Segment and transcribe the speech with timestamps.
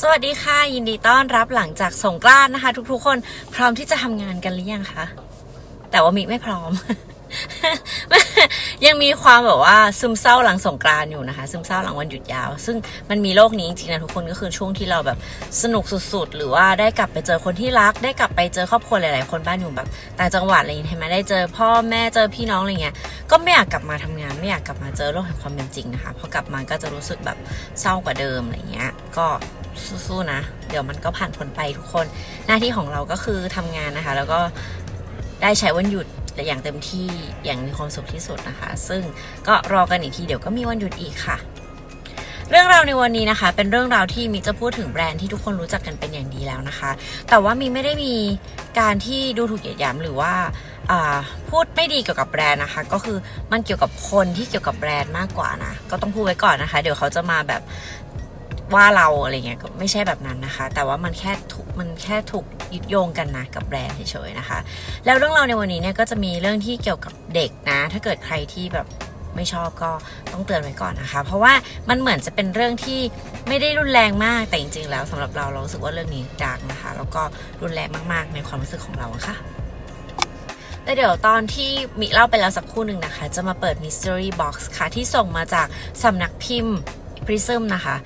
[0.00, 3.18] สวัสดีค่ะ ยินดีต้อนรับหลังจากสงกรานนะคะ ทุกๆคน
[3.54, 5.04] พร้อมที่จะทำงานกันหรือยังคะ
[5.90, 6.70] แต่ว่ามิไม่พร้อม
[8.86, 12.76] ยังมีความแบบว่าซึมเศร้าหลังสงกรานอยู่นะคะ ซึมเศร้าหลังวันหยุดยาว ซึ่ง
[13.10, 15.18] มันมีโลกนี้จริงๆนะทุกคนก็คือช่วงที่เราแบบ
[15.62, 19.88] สนุกสุดๆ หรือว่าได้กลับไปเจอคนที่รัก ได้กลับไปเจอครอบครัวหลายๆ คนบ้านอยู่แบบ
[20.18, 22.94] ต่างจังหวัดอะไรอย่างเงี้ยเห็นไหมได้เจอพ่อแม่เจอพี่น้องอะไรเงี้ย
[23.30, 27.38] ก็ไม่อยากกลับมาทำงานไม่อยากกลับมาเจอโลกแห่งความเป็นจริงนะคะพอกลับมาก็จะรู้สึกแบบ
[27.80, 29.26] เศร้ากว่าเดิมอะไรเงี้ย ก็
[30.06, 32.06] สู้ๆนะ เดี๋ยวมันก็ผ่านพ้นไปทุกคน
[32.46, 34.40] หน้าที่ของเราก็คือทำงานนะคะ แล้วก็
[35.42, 36.06] ได้ใช้วันหยุด
[36.46, 37.08] อย่างเต็มที่
[37.44, 39.02] อย่างมีความสุขที่สุดนะคะ ซึ่ง
[39.46, 41.38] ก็รอกันอีกทีเดี๋ยวก็มีวันหยุดอีกค่ะ
[42.50, 46.90] เรื่องราวในวันนี้นะคะ เป็นเรื่องราวที่มีจะพูดถึงแบรนด์ที่ทุกคนรู้จักกันเป็นอย่างดีแล้วนะคะ
[47.28, 48.14] แต่ว่ามีไม่ได้มี
[48.80, 50.32] การที่ดูถูกเหยียดหยามหรือว่า
[51.50, 53.18] พูดไม่ดีเกี่ยวกับแบรนด์นะคะ ก็คือ
[53.52, 57.62] มันเกี่ยวกับคนที่เกี่ยวกับแบรนด์มากกว่านะ ก็ต้องพูดไว้ก่อนนะคะ เดี๋ยวเขาจะมาแบบ
[58.74, 64.58] ว่าเราอะไรเงี้ยก็ไม่ใช่แบบนั้นนะคะ แต่ว่ามันแค่ถูกมันแค่ถูกยึดโยงกันนะกับแบรนด์เฉยๆนะคะ
[65.04, 68.86] แล้วเรื่องเราในวันนี้เนี่ยก็จะมีเรื่องที่เกี่ยวกับเด็กนะ ถ้าเกิดใครที่แบบ
[69.36, 69.90] ไม่ชอบก็
[70.32, 71.52] ต้องเตือนไว้ก่อนนะคะ เพราะว่า
[71.88, 73.00] มันเหมือนจะเป็นเรื่องที่
[73.48, 77.22] ไม่ได้รุนแรงมากแต่จริงๆ แล้วสำหรับเราเราสึกว่าเรื่องนี้ดังนะคะ แล้วก็
[77.62, 79.36] รุนแรงมากๆ ในความรู้สึกของเราค่ะ
[80.84, 85.66] แต่เดี๋ยวตอนที่มีเล่าไปแล้วสักครู่หนึ่งนะคะ จะมาเปิด mystery box ค่ะที่ส่งมาจาก
[86.02, 86.78] สำนักพิมพ์
[87.26, 87.96] Prism นะคะ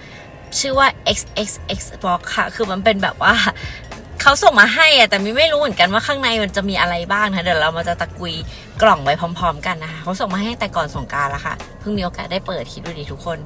[0.58, 3.34] ชื่อว่า xxx box ค่ะ คือมันเป็นแบบว่า
[4.22, 8.34] เขาส่งมาให้อะแต่มิไม่รู้เหมือนกันว่าข้างในมันจะมีอะไรบ้างนะ เดี๋ยวเรามาจะตะกุย
[8.82, 13.38] กล่องไว้พร้อม ๆ กันนะคะเขาส่งมาให้แต่ก่อนสงการแล้วค่ะ เพิ่งมีโอกาสได้เปิดคิดดูดีทุกคน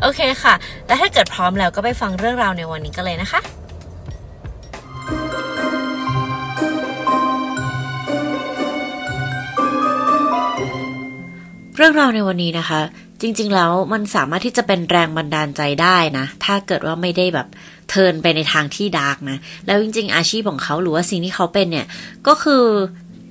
[0.00, 0.54] โอเคค่ะ
[0.86, 3.40] แล้วถ้าเกิดพร้อมแล้วก็ไปฟังเรื่องราวในวันนี้กันเลยนะคะ
[11.78, 12.80] เรื่องราวในวันนี้นะคะ
[13.20, 17.48] จริง ๆ แล้วมันสามารถที่จะเป็นแรงบันดาลใจได้นะ ถ้าเกิดว่าไม่ได้แบบ
[17.90, 21.86] turn ไปในทางที่ dark นะ แล้วจริง ๆ อาชีพของเขาหรือว่าสิ่งที่เขาเป็นเนี่ย
[22.26, 22.64] ก็คือ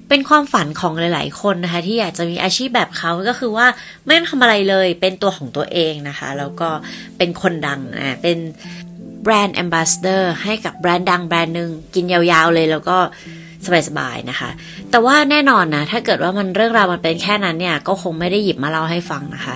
[0.09, 3.67] เป็นความฝันของหลาย ๆ คนนะคะ ที่อยากจะมีอาชีพแบบเขาก็คือว่า
[4.05, 6.69] ไม่ต้องทำอะไรเลยเป็นตัวของตัวเองนะคะ แล้วก็
[7.17, 8.37] เป็นคนดังนะเป็น
[9.23, 12.97] brand ambassador ให้กับแบรนด์ดังแบรนด์หนึ่งกินยาว ๆ เลยแล้วก็
[13.87, 14.49] สบายๆนะคะ
[14.91, 19.55] แต่ว่าแน่นอนนะ ถ้าเกิดว่ามันเรื่องราวมันเป็นแค่นั้นเนี่ย ก็คงไม่ได้หยิบมาเล่าให้ฟังนะคะ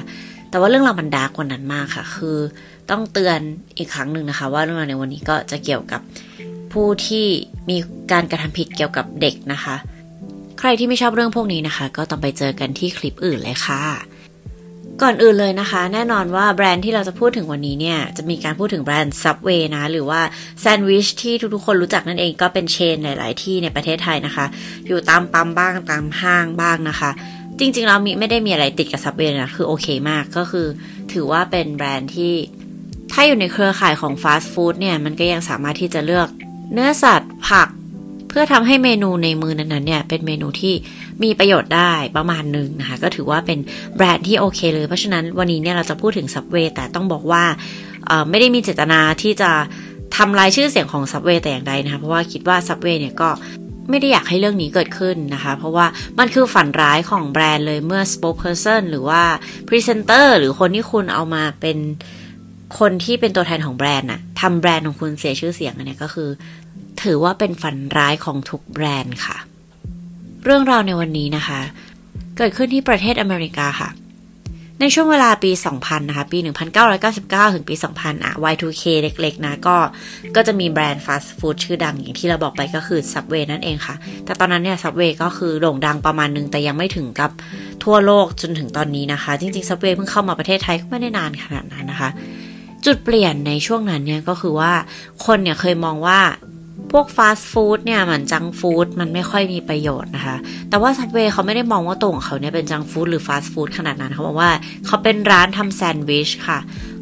[0.49, 2.38] แต่ว่าเรื่องราวมันดาร์กกว่านั้นมากค่ะ คือ
[2.91, 3.39] ต้องเตือน
[3.77, 6.01] อีกครั้งหนึ่งนะคะ ว่าเรื่องราวในวันนี้ก็จะเกี่ยวกับ
[6.73, 7.25] ผู้ที่
[7.69, 7.77] มี
[8.11, 9.75] การกระทำผิดเกี่ยวกับเด็กนะคะ
[10.59, 13.81] ใครที่ไม่ชอบเรื่องพวกนี้นะคะ ก็ต้องไปเจอกันที่คลิปอื่นเลยค่ะ
[15.01, 20.22] ก่อนอื่นเลยนะคะ แน่นอนว่าแบรนด์ที่เราจะพูดถึงวันนี้เนี่ย จะมีการพูดถึงแบรนด์ Subway นะ หรือว่า
[20.59, 24.45] แซนด์วิชที่ทุกๆ คนรู้จักนั่นเองก็เป็นเชนหลาย ๆ ที่ในประเทศไทยนะคะ
[24.88, 27.12] อยู่ตามปั๊มบ้างตามห้างบ้างนะคะ
[27.59, 30.67] จริงๆเรามีไม่ได้มีอะไรติดกับ Subway นะ คือโอเคมากก็คือ
[31.13, 32.33] ถือว่าเป็นแบรนด์ที่
[33.12, 36.28] ถ้าอยู่ในเครือข่ายของฟาสต์ฟู้ดเนี่ยมันก็ยังสามารถที่จะเลือก
[36.73, 37.69] เนื้อสัตว์ผัก
[38.31, 40.74] เพื่อทำให้เมนูในมือนั้นๆเนี่ยเป็นเมนูที่
[41.24, 43.59] มีประโยชน์ได้ประมาณหนึ่งนะคะ ก็ถือว่าเป็น
[43.96, 47.44] แบรนด์ที่โอเคเลยเพราะฉะนั้นวันนี้เนี่ยเราจะพูดถึง Subway แต่ต้องบอกว่า
[48.30, 49.52] ไม่ได้มีเจตนาที่จะ
[50.18, 53.30] ทำลายชื่อเสียงของ Subway แต่อย่างใดนะคะ เพราะว่าคิดว่า Subway เนี่ยก็
[53.90, 55.86] ไม่ได้อยากให้เรื่องนี้เกิดขึ้นนะคะ เพราะว่า
[56.19, 59.24] มันคือฝันร้ายของแบรนด์เลยเมื่อ spokesperson หรือว่า
[59.68, 61.78] presenter หรือคนที่คุณเอามาเป็น
[62.80, 66.30] คนที่เป็นตัวแทนของแบรนด์น่ะทำแบรนด์ของคุณเสียชื่อเสียงอันนี้ก็คือ
[67.03, 69.38] ถือว่าเป็นฝันร้ายของทุกแบรนด์ค่ะ
[70.46, 71.59] เรื่องราวในวันนี้นะคะ
[72.38, 73.90] เกิดขึ้นที่ประเทศอเมริกาค่ะ
[74.84, 76.40] ในช่วงเวลาปี 2000 นะคะ ปี
[76.91, 79.78] 1999 ถึงปี 2000 อะ Y2K เล็กๆ นะ ก็
[80.35, 87.31] ก็จะมีแบรนด์ฟาสต์ฟู้ดชื่อดังอย่างที่เราบอกไปก็คือ Subway นั่นเองค่ะ แต่ตอนนั้นเนี่ย Subway ก็คือโด่งดังประมาณนึง แต่ยังไม่ถึงกับ
[87.84, 92.09] ทั่วโลกจนถึงตอนนี้นะคะ จริงๆ Subway เพิ่งเข้ามาประเทศไทยก็ไม่ได้นานขนาดนั้นนะคะ
[92.85, 94.72] จุดเปลี่ยนในช่วงนั้นเนี่ยก็คือว่า
[95.25, 96.19] คนเนี่ยเคยมองว่า
[96.92, 100.38] พวกฟาสต์ฟู้ดเนี่ยเหมือนจังฟู้ดมันไม่ค่อยมีประโยชน์นะคะ
[100.69, 104.52] แต่ว่า Subway เขาไม่ได้มองว่าตัวของเขาเนี่ยเป็น junk food หรือฟาสต์ฟู้ดขนาดนั้นเขาบอกว่า
[104.86, 106.59] เขาเป็นร้านทำแซนด์วิชค่ะ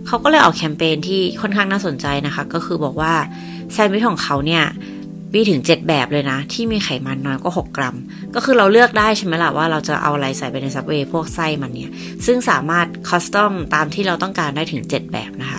[0.07, 3.13] เขาก็เลยออกแคมเปญที่ค่อนข้างน่าสนใจนะคะ ก็คือบอกว่า
[3.71, 4.63] แซนด์วิชของเขาเนี่ย
[5.35, 7.95] มีถึง 7 แบบเลยนะ ที่มีไขมันน้อยกว่า 6 กรัม
[8.35, 11.91] ก็คือเราเลือกได้ใช่ไหมล่ะว่าเราจะเอาอะไรใส่ไปใน Subway พวกไส้มันเนี่ย
[12.25, 15.53] ซึ่งสามารถ custom ตามที่เราต้องการได้ถึง 7 แบบนะค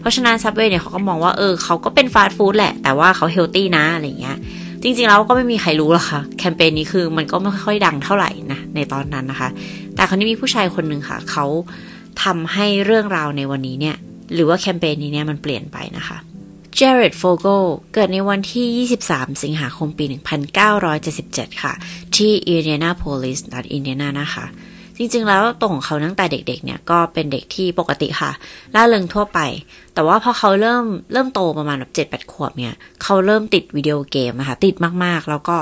[0.00, 4.36] เพราะฉะนั้น Subway เนี่ยเขาก็มองว่าเออเขาก็เป็นฟาสต์ฟู้ดแหละ แต่ว่าเขา healthy นะอะไรเงี้ย
[4.82, 9.48] จริงๆแล้วก็ไม่มีใครรู้หรอกค่ะ แคมเปญนี้คือมันก็ไม่ค่อยดังเท่าไหร่นะในตอนนั้นนะคะ
[9.94, 11.46] แต่คราวนี้มีผู้ชายคนหนึ่งค่ะ เขา
[12.22, 13.96] ทำให้เรื่องราวในวันนี้เนี่ย
[14.34, 16.18] หรือว่าแคมเปญนี้เนี่ยมันเปลี่ยนไปนะคะ
[16.76, 17.46] เจเรดโฟโก
[17.94, 20.04] เกิดในวันที่ 23 สิงหาคมปี
[20.84, 21.72] 1977 ค่ะ
[22.16, 24.46] ที่อินเดียนาโพลิสรัฐอินเดียนานะคะ
[25.00, 28.30] จจริง ๆ แล้วตัวของเขาตั้งแต่เด็ก ๆ เนี่ยก็เป็นเด็กที่ปกติค่ะ
[28.74, 29.38] ล่าเริงทั่วไป
[29.94, 34.74] แต่ว่าพอเขาเริ่มเริ่มโตประมาณแบบเจ็ดแปดขวบเนี่ยเขาเริ่มติดวิดีโอเกมนะคะติด
[35.04, 35.56] มากๆ แล้วก็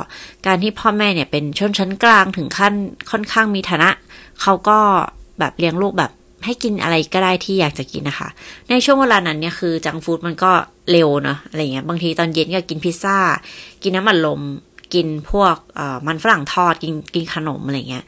[0.47, 2.75] การที่พ่อแม่เนี่ยเป็นชนชั้นกลางถึงขั้น
[3.11, 3.91] ค่อนข้างมีฐานะ
[4.43, 4.79] เขาก็
[5.39, 6.13] แบบเลี้ยงลูกแบบ
[6.45, 8.29] ให้กินอะไรก็ได้ที่อยากจะกินนะคะ
[8.71, 10.53] ในช่วงเวลานั้นเนี่ยคือจังฟู้ดมันก็
[10.91, 13.17] เร็วเนาะอะไรเงี้ยบางทีตอนเย็นก็กินพิซซ่า
[13.83, 14.41] กินน้ำมันลม
[14.95, 15.57] กินพวก
[16.07, 18.05] มันฝรั่งทอดกินกินขนมอะไรเงี้ย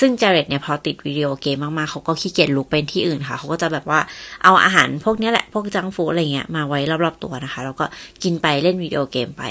[0.00, 4.00] ซึ่งเจเรตเนี่ยพอติดวิดีโอเกมมากๆเขาก็ขี้เกียจลุกเป็นที่อื่นค่ะ เขาก็จะแบบว่า
[4.44, 7.84] เอาอาหารพวกนี้แหละ พวก junk food อะไรเงี้ยมาไว้รอบๆตัวนะคะ แล้วก็
[8.22, 9.42] กินไปเล่นวิดีโอเกมไป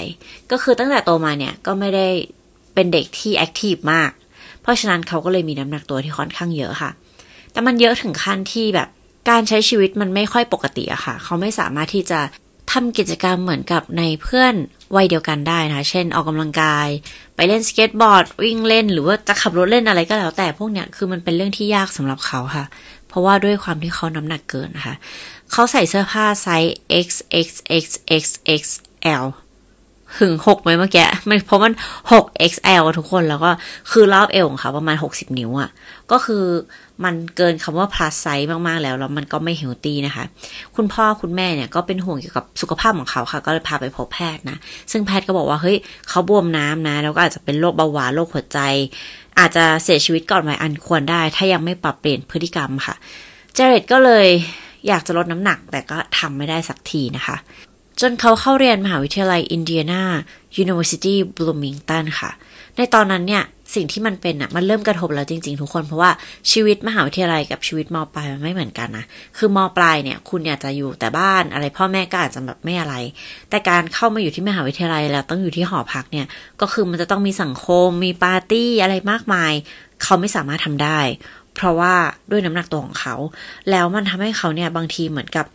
[0.50, 2.06] ก็คือตั้งแต่โตมาเนี่ยก็ไม่ได้
[2.74, 4.10] เป็นเด็กที่ active มาก
[4.62, 6.90] เพราะฉะนั้นเขาก็เลยมีน้ำหนักตัวที่ค่อนข้างเยอะค่ะ
[7.52, 8.88] แต่มันเยอะถึงขั้นที่แบบ
[9.30, 12.20] การใช้ชีวิตมันไม่ค่อยปกติอะค่ะ เขาไม่สามารถที่จะ
[12.74, 14.54] ทำกิจกรรมเหมือนกับในเพื่อน
[14.96, 16.88] วัยเดียวกันได้นะ เช่นออกกำลังกาย
[17.36, 22.64] ไปเล่นสเก็ตบอร์ด วิ่งเล่น หรือว่าจะขับรถเล่นอะไรก็แล้ว แต่พวกเนี้ยคือมันเป็นเรื่องที่ยากสำหรับเขาค่ะ
[23.08, 24.94] เพราะว่าด้วยความที่เขาน้ำหนักเกินนะคะ
[25.52, 26.74] เขาใส่เสื้อผ้า size
[27.06, 29.24] XXXXXL
[30.18, 31.74] ถึงหกไหมเมื่อกี้มันเพราะมัน
[32.12, 33.50] หก XL ทุกคนแล้วก็
[33.90, 35.70] คือรอบเอวของเขาประมาณหกสิบนิ้วอะ่ะ
[36.10, 36.44] ก็คือ
[37.04, 40.24] มันเกินคำว่า plus size มาก ๆ แล้ว แล้วมันก็ไม่ healthy นะคะ
[40.76, 44.56] คุณพ่อคุณแม่เนี่ยก็เป็นห่วงเกี่ยวกับสุขภาพของเขาค่ะ ก็เลยพาไปพบแพทย์นะ
[44.92, 45.76] ซึ่งแพทย์ก็บอกว่า เฮ้ย
[46.08, 48.60] เขาบวมน้ำนะ แล้วก็อาจจะเป็นโรคเบาหวานโรคหัวใจ
[49.38, 52.94] อาจจะเสียชีวิตก่อนวัยอันควรได้ ถ้ายังไม่ปรับเปลี่ยนพฤติกรรมค่ะ
[53.54, 54.26] เจเรตก็เลย
[54.88, 57.36] อยากจะลดน้ำหนักแต่ก็ทำไม่ได้สักทีนะคะ
[58.00, 60.02] จนเขาเข้าเรียนมหาวิทยาลัยอินเดียนา
[60.62, 62.30] University Bloomington ค่ะ
[62.76, 63.44] ในตอนนั้นเนี่ย
[63.74, 66.10] สิ่งที่มันเป็นอะ่ะมันเริ่มกระทบแล้วจริง ๆ ทุกคนเพราะว่า
[66.52, 69.04] ชีวิตมหาวิทยาลัยกับชีวิตมปลายมันไม่เหมือนกันนะ
[69.36, 72.94] คือมปลายเนี่ย คุณอยากจะอยู่แต่บ้านอะไรพ่อแม่ก็อาจจะแบบไม่อะไร
[73.50, 76.26] แต่การเข้ามาอยู่ที่มหาวิทยาลัยแล้วต้องอยู่ที่หอพักเนี่ย
[76.60, 79.52] ก็คือมันจะต้องมีสังคมมีปาร์ตี้อะไรมากมาย
[80.02, 81.00] เขาไม่สามารถทำได้
[81.54, 81.94] เพราะว่า
[82.30, 83.14] ด้วยน้ำหนักตัวของเขา
[83.70, 85.46] แล้วมันทำให้เขาเนี่ยบางทีเหมือนกับ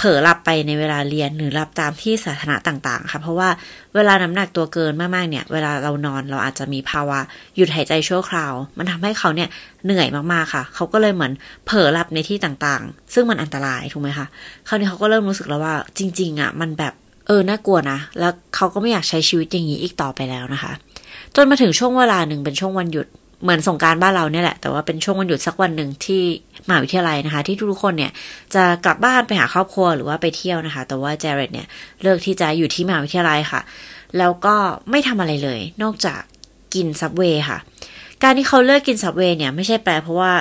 [0.00, 3.48] เผลอหลับไปในเวลาเรียนหรือหลับตามที่สาธารณะต่างๆ ค่ะ เพราะว่า
[3.94, 7.18] เวลาน้ำหนักตัวเกินมากๆเนี่ย เวลาเรานอนเราอาจจะมีภาวะ
[7.56, 9.48] หยุดหายใจชั่วคราว มันทำให้เขาเนี่ย
[9.84, 11.32] เหนื่อยมากๆค่ะ เขาก็เลยเหมือน
[11.66, 14.26] เผลอหลับในที่ต่างๆ ซึ่งมันอันตรายถูกไหมคะ
[14.68, 16.92] คราวนี้เขาก็เริ่มรู้สึกแล้วว่าจริง ๆอะมันแบบ
[17.26, 20.72] เออน่ากลัวนะแล้วเขาก็ไม่อยากใช้ชีวิตอย่างนี้อีกต่อไปแล้วนะคะ
[21.36, 23.06] จนมาถึงช่วงเวลาหนึ่งเป็นช่วงวันหยุด
[23.42, 26.22] เหมือนสงการบ้านเราเนี่ยแหละ แต่ว่าเป็นช่วงวันหยุดสักวันหนึ่งที่
[26.68, 28.12] มหาวิทยาลัยนะคะ ที่ทุกคนเนี่ย
[28.54, 31.66] จะกลับบ้านไปหาครอบครัวหรือว่าไปเที่ยวนะคะ แต่ว่าเจเรตเนี่ย
[32.02, 33.60] เลือกที่จะอยู่ที่มหาวิทยาลัยค่ะ
[34.18, 34.56] แล้วก็
[34.90, 36.20] ไม่ทำอะไรเลย นอกจาก
[36.74, 37.58] กินซับเวย์ค่ะ
[38.22, 40.32] การที่เขาเลือกกินซับเวย์เนี่ยไม่ใช่แปลเพราะว่า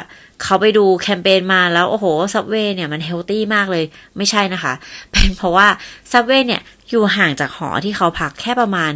[0.43, 3.83] เขาไปดูแคมเปญมาแล้ว โอ้โหSubway เนี่ยมัน healthy มากเลย
[4.17, 4.73] ไม่ใช่นะคะ
[5.11, 5.67] เป็นเพราะว่า
[6.11, 8.93] Subway เนี่ยอยู่ห่างจากหอที่เขาพักแค่ประมาณ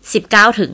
[0.00, 0.72] 19 ถึง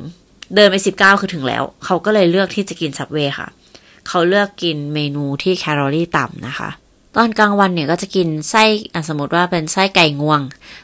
[0.55, 6.71] เดินไปสิบก้าวคือถึงแล้ว เขาก็เลยเลือกที่จะกิน Subway ค่ะเขาเลือกกินเมนูที่แคลอรี่ต่ำนะคะ
[7.17, 8.65] ตอนกลางวันเนี่ยก็จะกินไส้
[9.09, 10.41] สมมติว่าเป็นไส้ไก่งวง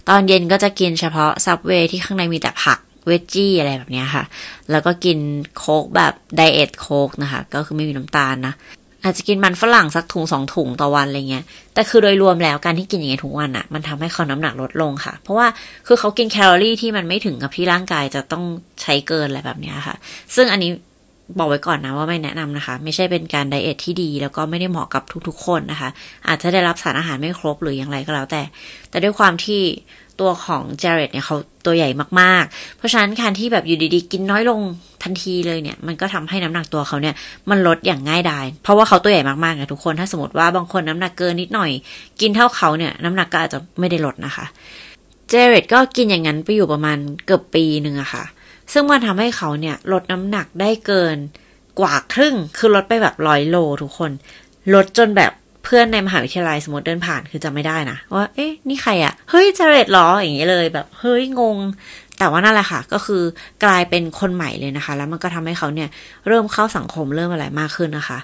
[0.09, 4.25] ตอนเย็นก็จะกินเฉพาะ Subway ที่ข้างในมีแต่ผักเวจจี้อะไรแบบนี้ค่ะ
[4.71, 5.19] แล้วก็กิน
[5.57, 8.55] โค้กแบบ Diet Coke นะคะ ก็คือไม่มีน้ำตาลนะ
[9.05, 11.45] อาจจะกินมันฝรั่งสักถุงสองถุงต่อวันอะไรเงี้ย
[11.75, 15.47] แต่คือโดยรวมแล้วการที่กินอย่างเงี้ยทุกวันอะ่ะ มันทำให้เขาน้ำหนักลดลงค่ะ เพราะว่า
[15.87, 18.45] คือเขากินแคลอรี่ที่มันไม่ถึงกับที่ร่างกายจะต้อง
[18.83, 19.97] ใช้เกินอะไรแบบนี้ค่ะ
[20.35, 20.71] ซึ่งอันนี้
[21.39, 25.89] บอกไว้ก่อนนะว่าไม่แนะนำนะคะ ไม่ใช่เป็นการไดเอทที่ดี แล้วก็ไม่ได้เหมาะกับทุกๆ คนนะคะ
[26.29, 28.43] อาจจะได้รับสารอาหารไม่ครบหรืออย่างไรก็แล้วแต่
[28.91, 29.61] แต่ด้วยความที่
[30.21, 31.37] ตัวของเจเรตเนี่ยเขา
[31.67, 34.61] ตัวใหญ่มากๆ เพราะฉะนั้นการที่แบบอยู่ดีๆ กินน้อยลง
[35.03, 37.15] ทันทีเลยเนี่ย มันก็ทำให้น้ำหนักตัวเขาเนี่ย
[37.51, 41.71] มันลดอย่างง่ายดาย เพราะว่าเขาตัวใหญ่มากๆไงทุกคนถ้าสมมติว่าบางคนน้ำหนักเกินนิดหน่อย
[42.21, 44.45] กินเท่าเขาเนี่ยน้ำหนักก็อาจจะไม่ได้ลดนะคะ
[45.29, 48.25] เจเรตก็กินอย่างนั้นไปอยู่ประมาณเกือบปีหนึ่งอะค่ะ
[48.73, 51.17] ซึ่งมันทำให้เขาเนี่ยลดน้ำหนักได้เกิน
[51.81, 54.11] กว่าครึ่ง คือลดไปแบบร้อยโลทุกคน
[54.75, 55.33] ลดจนแบบ
[55.65, 61.57] เพื่อนในมหาวิทยาลัยสมมติเดินผ่านคือจะไม่ได้นะ ว่า เอ๊ะ นี่ใครอะ่ะ เฮ้ยเจเรตหรออย่างเงี้ยเลยแบบ เฮ้ยงง
[62.21, 63.23] แต่ว่านั่นแหละค่ะ ก็คือ
[63.65, 65.89] กลายเป็นคนใหม่เลยนะคะ แล้วมันก็ทำให้เขาเนี่ย
[66.29, 68.19] เริ่มเข้าสังคมเริ่มอะไรมากขึ้นนะคะ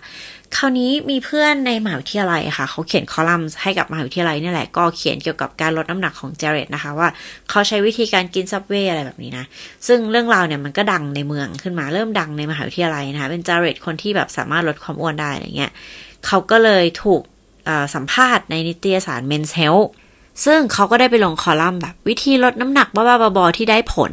[0.56, 7.08] คราวนี้มีเพื่อนในมหาวิทยาลัยค่ะ เขาเขียนคอลัมน์ให้กับมหาวิทยาลัยนี่แหละ ก็เขียนเกี่ยวกับการลดน้ำหนักของเจเรตนะคะว่า
[7.50, 9.44] เขาใช้วิธีการกินซับเวย์อะไรแบบนี้นะ
[9.86, 15.72] ซึ่งเรื่องราวเนี่ยมันก็ดังในเมืองขึ้นมาเริ่มดังในมหาวิทยาลัยนะคะ เป็นเจเรตคนที่แบบสามารถลดความอ้วนได้อะไรเงี้ย
[16.26, 17.22] เขาก็เลยถูก
[17.94, 19.88] สัมภาษณ์ในนิตยสาร Men's Health
[20.44, 24.12] ซึ่งเขาก็ได้ไปลงคอลัมน์แบบ วิธีลดน้ำหนักบ้าๆบอๆที่ได้ผล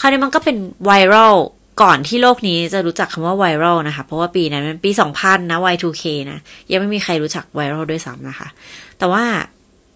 [0.00, 1.34] คราวนี้มันก็เป็น viral
[1.82, 6.38] ก่อนที่โลกนี้จะรู้จักคำว่า viral นะคะ เพราะว่าปีนั้นมันปี 2000 นะ Y2K นะ
[6.70, 8.48] ยังไม่มีใครรู้จัก viral ด้วยซ้ำนะคะ
[8.98, 9.24] แต่ว่า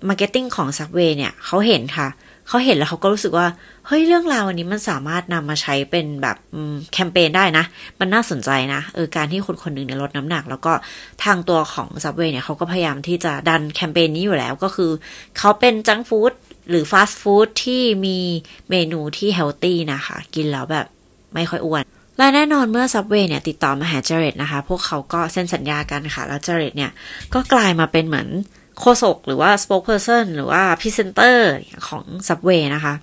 [0.09, 3.47] marketing ของ Subway เนี่ยเขาเห็นค่ะเขาเห็นแล้วเขาก็รู้สึกว่า
[3.87, 6.37] เฮ้ยเรื่องราวอันนี้มันสามารถนำมาใช้เป็นแบบ
[6.93, 7.65] แคมเปญได้นะ
[8.01, 10.73] มันน่าสนใจนะเออการที่คนคนหนึ่งเนี่ยลดน้ำหนัก แล้วก็
[11.25, 14.91] ทางตัวของ Subway เนี่ยเขาก็พยายามที่จะดันแคมเปญนี้อยู่แล้วก็คือ
[15.39, 16.33] เขาเป็น junk food
[16.71, 18.19] หรือฟาสต์ฟู้ดที่มี
[18.71, 20.87] เมนูที่ healthy นะคะ กินแล้วแบบ
[21.35, 21.83] ไม่ค่อยอ้วน
[22.19, 26.91] และแน่นอนเมื่อ Subway เนี่ยติดต่อมาหาเจเรตนะคะ พวกเขาก็เซ็นสัญญากันค่ะ แล้วเจเรตเนี่ย
[27.35, 28.29] ก็กลายมาเป็นเหมือน
[28.81, 31.39] โฆษกหรือว่า spokesperson หรือว่า presenter
[31.89, 32.95] ของ Subway นะคะ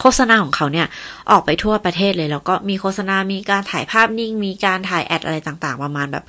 [0.00, 0.86] โฆษณาของเขาเนี่ย
[1.30, 6.24] ออกไปทั่วประเทศเลย แล้วก็มีโฆษณา มีการถ่ายภาพนิ่ง มีการถ่าย ad อะไรต่างๆ ประมาณแบบ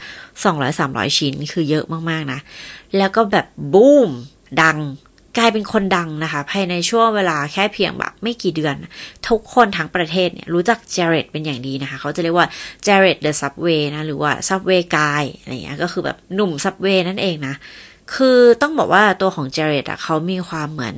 [0.58, 2.40] 200-300 ชิ้น คือเยอะมากๆนะ
[2.98, 4.10] แล้วก็แบบบูม
[4.62, 4.80] ดัง
[5.38, 8.76] กลายเป็นคนดังนะคะ ภายในช่วงเวลาแค่เพียงแบบไม่กี่เดือน
[9.30, 12.48] ทุกคนทั้งประเทศเนี่ย รู้จักเจเรตเป็นอย่างดีนะคะ เขาจะเรียกว่า
[12.84, 17.56] เจเรต the Subway นะ หรือว่า Subway guy อะไรเงี้ยก็คือแบบหนุ่ม Subway นั่นเองนะ
[18.16, 20.96] คือต้องบอกว่าตัวของเจเรตอะเขามีความเหมือน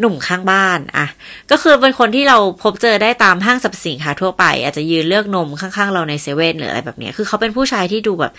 [0.00, 1.06] หนุ่มข้างบ้านอะ
[1.50, 8.32] ก็คือเป็นคนที่เราพบเจอได้ตามห้างสรรพสินค้าทั่วไป อาจจะยืนเลือกนมข้างๆ เราในเซเว่นหรืออะไรแบบนี้คือเขาเป็นผู้ชายที่ดูแบบ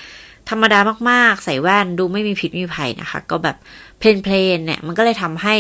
[0.50, 3.58] ธรรมดามากๆ ใส่แว่นดูไม่มีพิษมีภัยนะคะ ก็แบบ
[4.00, 5.56] plain ๆเนี่ยมันก็เลยทำให้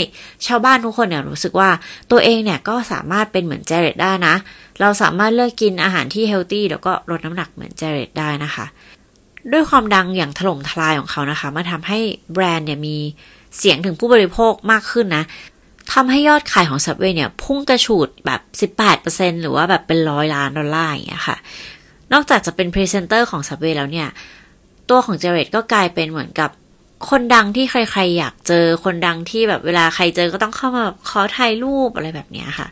[0.47, 1.69] ชาวบ้านทุกคนเนี่ยรู้สึกว่า
[2.11, 4.35] ตัวเองเนี่ยก็สามารถเป็นเหมือนเจเรตได้นะ
[4.81, 8.65] เราสามารถเลือกกินอาหารที่ healthy แล้วก็ลดน้ำหนักเหมือนเจเรตได้นะคะ
[9.51, 11.99] ด้วยความดังอย่างถล่มทลายของเขานะคะมันทำให้
[12.33, 12.97] แบรนด์เนี่ยมี
[13.57, 15.23] เสียงถึงผู้บริโภคมากขึ้นนะ
[15.93, 21.37] ทำให้ยอดขายของ Subway เนี่ย พุ่งกระฉูดแบบ 18%หรือว่าแบบเป็นร้อยล้านดอลลาร์อย่างเงี้ยค่ะ
[22.13, 24.07] นอกจากจะเป็นพรีเซนเตอร์ของ Subway แล้วเนี่ย
[24.89, 26.49] ตัวของเจเรตก็กลายเป็นเหมือนกับ
[27.09, 32.67] คนดังที่ใครๆอยากเจอ คนดังที่แบบเวลาใครเจอก็ต้องเข้ามาขอถ่ายรูปอะไรแบบเนี้ยค่ะ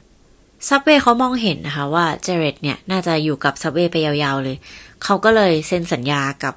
[0.67, 4.57] Subway เขามองเห็นนะคะว่าเจเรตเนี่ยน่าจะอยู่กับ Subway ไปยาวๆเลย
[5.03, 6.53] เขาก็เลยเซ็นสัญญากับ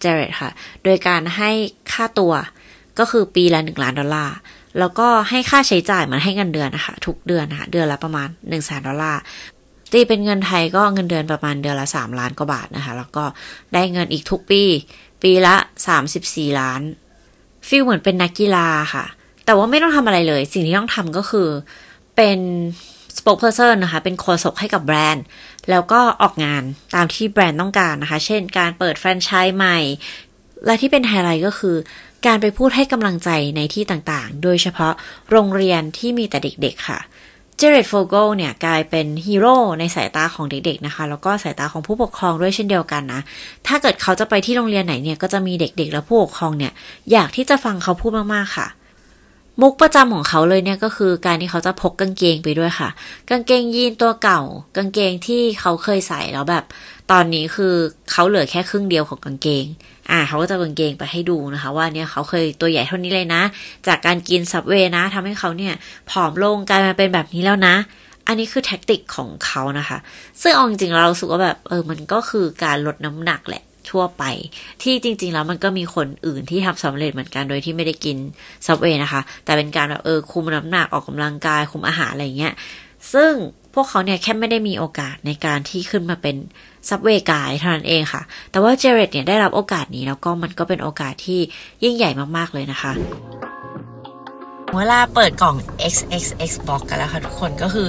[0.00, 0.50] เจเรตค่ะ
[0.84, 1.50] โดยการให้
[1.92, 2.32] ค่าตัว
[2.98, 4.36] ก็คือปีละหนึ่งล้านดอลลาร์
[4.78, 9.20] แล้วก็ให้ค่าใช้จ่ายมันให้เงินเดือนนะคะ ทุกเดือนนะคะ เดือนละประมาณหนึ่งแสนดอลลาร์
[9.92, 13.24] ตีเป็นเงินไทยก็เงินเดือนประมาณเดือนละ 3 ล้านกว่าบาทนะคะ แล้วก็
[13.74, 14.62] ได้เงินอีกทุกปี
[15.22, 15.54] ปีละ
[16.06, 16.80] 34 ล้าน
[17.68, 19.04] ฟีลเหมือนเป็นนักกีฬาค่ะ
[19.44, 21.48] แต่ว่าไม่ต้องทำอะไรเลย สิ่งที่ต้องทำก็คือ
[22.16, 22.38] เป็น
[23.18, 25.24] spokesperson นะคะ เป็นโฆษกให้กับแบรนด์
[25.70, 26.62] แล้วก็ออกงาน
[26.94, 29.78] ตามที่แบรนด์ต้องการนะคะ เช่นการเปิดแฟรนไชส์ใหม่
[30.66, 31.76] และที่เป็นไฮไลท์ก็คือ
[32.26, 34.92] การไปพูดให้กำลังใจในที่ต่างๆ โดยเฉพาะ
[35.30, 37.00] โรงเรียนที่มีแต่เด็กๆ ค่ะ
[37.56, 43.20] เจเรตโฟโกเนี่ยกลายเป็นฮีโร่ในสายตาของเด็กๆนะคะ แล้วก็สายตาของผู้ปกครองด้วยเช่นเดียวกันนะ
[43.66, 46.72] ถ้าเกิดเขาจะไปที่โรงเรียนไหนเนี่ยก็จะมีเด็กๆ และผู้ปกครองเนี่ย
[47.12, 48.66] อยากที่จะฟังเขาพูดมากๆค่ะ
[49.60, 52.88] มุกประจำของเขาเลยเนี่ยก็คือการที่เขาจะพกกางเกงไปด้วยค่ะ
[53.30, 54.40] กางเกงยีนตัวเก่า
[54.76, 56.64] กางเกงที่เขาเคยใส่แล้วแบบ
[57.10, 57.74] ตอนนี้คือ
[58.12, 59.64] เขาเหลือแค่ครึ่งเดียวของกางเกง
[60.10, 63.42] อ่าเขาก็จะกางเกงไปให้ดูนะคะ ว่าเนี่ยเขาเคยตัวใหญ่เท่านี้เลยนะ
[63.86, 65.74] จากการกิน Subway นะทำให้เขาเนี่ย
[66.10, 67.74] ผอมลงกลายมาเป็นแบบนี้แล้วนะ
[68.26, 69.98] อันนี้คือแท็กติกของเขานะคะ
[70.42, 74.24] ซึ่งเอาจริงๆเรารู้สึกว่าแบบเออมันก็คือการลดน้ำหนักแหละ ทั่วไป
[74.82, 78.16] ที่จริง ๆ แล้วมันก็มีคนอื่นที่ทำสำเร็จเหมือนกันโดยที่ไม่ได้กิน
[78.66, 82.54] Subway นะคะ แต่เป็นการแบบเออคุมน้ำหนักออกกำลังกายคุมอาหารอะไรเงี้ย
[83.12, 83.32] ซึ่ง
[83.74, 86.36] พวกเขาเนี่ยแค่ไม่ได้มีโอกาสในการที่ขึ้นมาเป็น
[86.88, 91.40] Subway Guy เท่านั้นเองค่ะ แต่ว่าเจเรตเนี่ยได้รับโอกาสนี้แล้วก็มันก็เป็นโอกาสที่
[91.84, 92.92] ยิ่งใหญ่มากๆเลยนะคะ
[94.74, 95.56] เวลาเปิดกล่อง
[95.94, 97.88] XXX box กันแล้วค่ะทุกคนก็คือ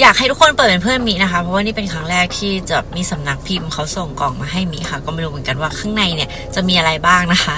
[0.00, 7.56] อยากให้ทุกคนเปิดเป็นเพื่อนมีนะคะ เพราะว่านี่เป็นครั้งแรกที่จะมีสำนักพิมพ์เขาส่งกล่องมาให้มีค่ะ ก็ไม่รู้เหมือนกันว่าข้างในเนี่ยจะมีอะไรบ้างนะคะ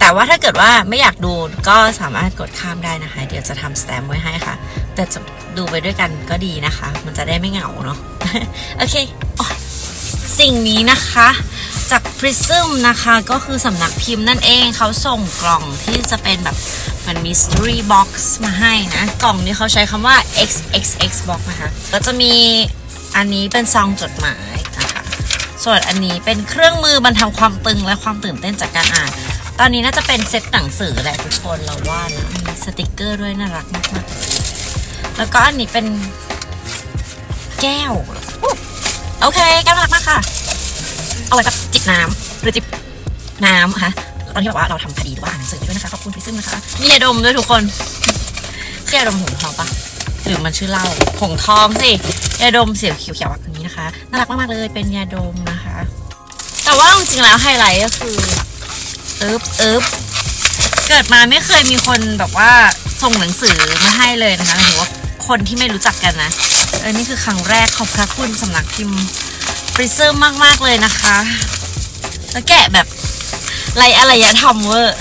[0.00, 1.32] แต่ว่าถ้าเกิดว่าไม่อยากดู
[1.68, 4.54] ก็สามารถกดข้ามได้นะคะ เดี๋ยวจะทำสแตมป์ไว้ให้ค่ะ
[4.94, 5.18] แต่จะ
[5.56, 7.98] ดูไปด้วยกันก็ดีนะคะ มันจะได้ไม่เหงาเนาะ
[8.78, 8.94] โอเค
[10.38, 11.28] สิ่งนี้นะคะ
[11.90, 16.56] จาก Prism นะคะก็คือสำนักพิมพ์นั่นเองเขาส่งกล่องที่จะเป็นแบบ
[17.06, 18.08] มัน mystery box
[18.44, 20.16] มาให้นะ กล่องนี้เขาใช้คำว่า
[20.48, 22.32] XXX box นะคะ ก็จะมี
[23.16, 25.02] อันนี้เป็นซองจดหมายนะคะ
[25.64, 29.10] ส่วนอันนี้เป็นเครื่องมือบรรเทาความตึงและความตื่นเต้นจากการอ่าน
[29.58, 35.86] ตอนนี้น่าจะเป็นเซตหนังสือแหละทุกคนเราว่านะมีสติกเกอร์ด้วยน่ารักมากๆแล้วก็อันนี้เป็น
[37.62, 37.92] แก้ว
[39.22, 40.18] โอเคแก้วน่ารักมากค่ะ
[41.26, 42.64] เอาไว้แบบจิบน้ำหรือจิบ
[43.46, 43.90] น้ำค่ะ
[44.34, 47.62] ตอนที่แบบว่าเราทำคดีหรือว่าอ่านหนังสือด้วยนะคะขอบคุณพี่ซึ่งนะคะมียาดมด้วยทุกคน
[48.86, 49.68] เคือยดมหงทองปะ
[50.26, 50.86] หรือมันชื่อเหล้า
[51.20, 51.90] หงทองสิ
[52.42, 55.76] ยาดมเสียวเขียวๆแบบนี้นะคะน่ารักมากๆเลยเป็นยาดมนะคะ
[56.64, 58.16] แต่ว่าจริงๆแล้วไฮไลท์ก็คือ
[59.18, 59.82] เอิบเอิบ
[60.88, 62.50] เกิดมาไม่เคยมีคนแบบว่า
[63.02, 64.88] ส่งหนังสือมาให้เลยนะคะหรือว่า
[65.28, 66.30] คนที่ไม่รู้จักกันนะ
[66.80, 69.04] ออนี่คือครั้งแรกขอบพระคุณสำนักพิมพ์
[69.74, 71.16] ฟริเซอร์มาก ๆ เลยนะคะ
[72.32, 72.86] แล้วแกะแบบ
[73.76, 74.96] ไรอะไรยะทำเวอร์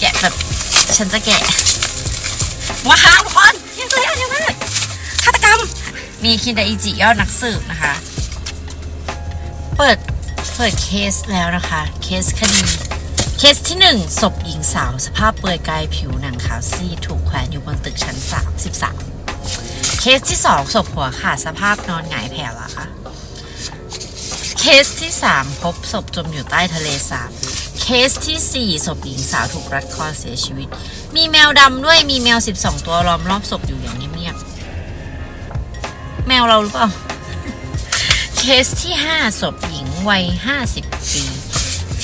[0.00, 0.34] แกะแบบ
[0.96, 1.42] ฉันจะแกะ
[2.88, 4.16] ว้าวทุกคนยังสวยงาม
[5.24, 5.60] ฆาตกรรม
[6.24, 7.92] มีคินดาอิจิยอดนักสืบนะคะ
[9.76, 9.96] เปิด
[10.56, 12.62] เปิดเคสแล้วนะคะ เคสคดี
[13.38, 18.16] เคสที่หนึ่งศพหญิงสาวสภาพเปลือยกายผิวหนังขาวซีดถูกแขวนอยู่บนตึกชั้น
[18.72, 19.17] 33
[20.18, 22.86] เคสที่สองศพหัวขาดสภาพนอนหงายแผ่วะค่ะ
[24.58, 27.30] เคสที่สามพบศพจมอยู่ใต้ทะเลสาบ
[27.80, 30.68] เคสที่สี่ศพหญิงสาวถูกรัดคอเสียชีวิต
[31.16, 36.88] มีแมวดำด้วย มีแมว12ตัวล้อมรอบศพอยู่อย่างเงียบๆ แมวเราหรือเปล่า
[38.38, 40.24] เคสที่5ศพหญิงวัย
[40.68, 41.24] 50ปี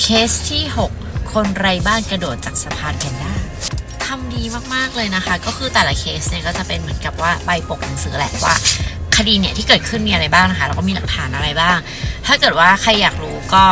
[0.01, 0.63] เคสที่
[0.97, 3.33] 6คนไร้บ้านกระโดดจากสะพานแพนด้า
[4.07, 4.43] ทำดี
[4.73, 8.55] มากๆเลยนะคะ ก็คือแต่ละเคสเนี่ยก็จะเป็นเหมือนกับว่าใบปกหนังสือแหละว่า
[9.17, 11.77] คดีเนี่ยที่เกิดขึ้นมีอะไรบ้างนะคะแล้วก็มีหลักฐานอะไรบ้าง
[12.25, 13.63] ถ้าเกิดว่าใครอยากรู้ก็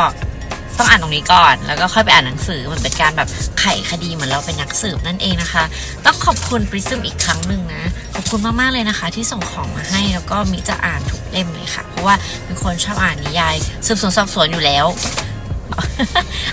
[0.78, 5.63] ต้องอ่านตรงนี้ก่อน แล้วก็ค่อยไปอ่านหนังสือเหมือนเป็นการแบบไขคดีเหมือนเราเป็นนักสืบนั่นเองนะคะ
[6.06, 13.56] ต้องขอบคุณปริซึมอีกครั้งหนึ่งนะขอบคุณมากๆเลยนะคะ ที่ส่งของมาให้แล้วก็มิจะอ่านทุกเล่มเลยค่ะ เพราะว่าเป็นคนชอบอ่านนิยาย
[13.88, 14.86] สืบสวนสอบสวนอยู่แล้ว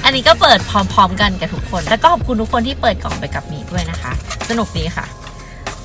[0.04, 4.12] อันนี้ก็เปิดพร้อมๆกันกับทุกคน แล้วก็ขอบคุณทุกคนที่เปิดกล่องไปกับมีด้วยนะคะ
[4.48, 5.06] สนุกดีค่ะ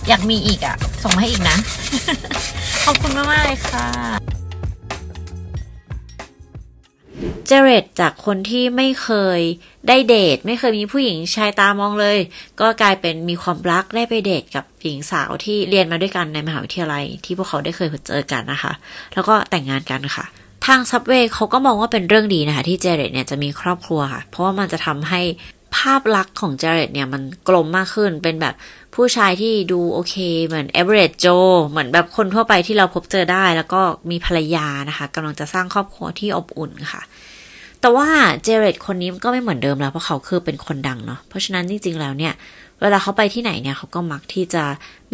[0.07, 1.57] อยากมีอีกอะ่ะ ส่งมาให้อีกนะ
[2.85, 3.85] ขอบคุณมากๆเลยค่ะ
[7.47, 9.39] เจเรตจากคนที่ไม่เคย
[9.87, 12.17] ได้เดท ไม่เคยมีผู้หญิงชายตามองเลย
[12.61, 18.73] ก็กลายเป็นมีความรักได้ไปเดทกับหญิงสาวที่เรียนมาด้วยกันในมหาวิทยาลัยที่พวกเขาได้เคยเจอกันนะคะ
[19.13, 20.25] แล้วก็แต่งงานกันค่ะ
[20.65, 25.21] ทางซับเวย์เขาก็มองว่าเป็นเรื่องดีนะคะ ที่เจเรตเนี่ยจะมีครอบครัวค่ะ เพราะว่ามันจะทำให้
[25.75, 28.55] ภาพลักษณ์ของเจเรตเนี่ยมันกลมมากขึ้นเป็นแบบ
[28.95, 31.27] ผู้ชายที่ดูโอเค เหมือนเอเวอเรสต์โจ
[31.67, 33.81] เหมือนแบบคนทั่วไปที่เราพบเจอได้ แล้วก็
[34.11, 37.01] มีภรรยานะคะกำลังจะสร้างครอบครัวที่อบอุ่นค่ะ
[37.81, 38.07] แต่ว่า
[38.43, 42.33] เจเรตคนนี้ก็ไม่เหมือนเดิมแล้ว เพราะเขาคือเป็นคนดังเนาะเพราะฉะนั้นจริงๆแล้วเนี่ย
[42.81, 44.63] เวลาเขาไปที่ไหนเนี่ยเขาก็มักที่จะ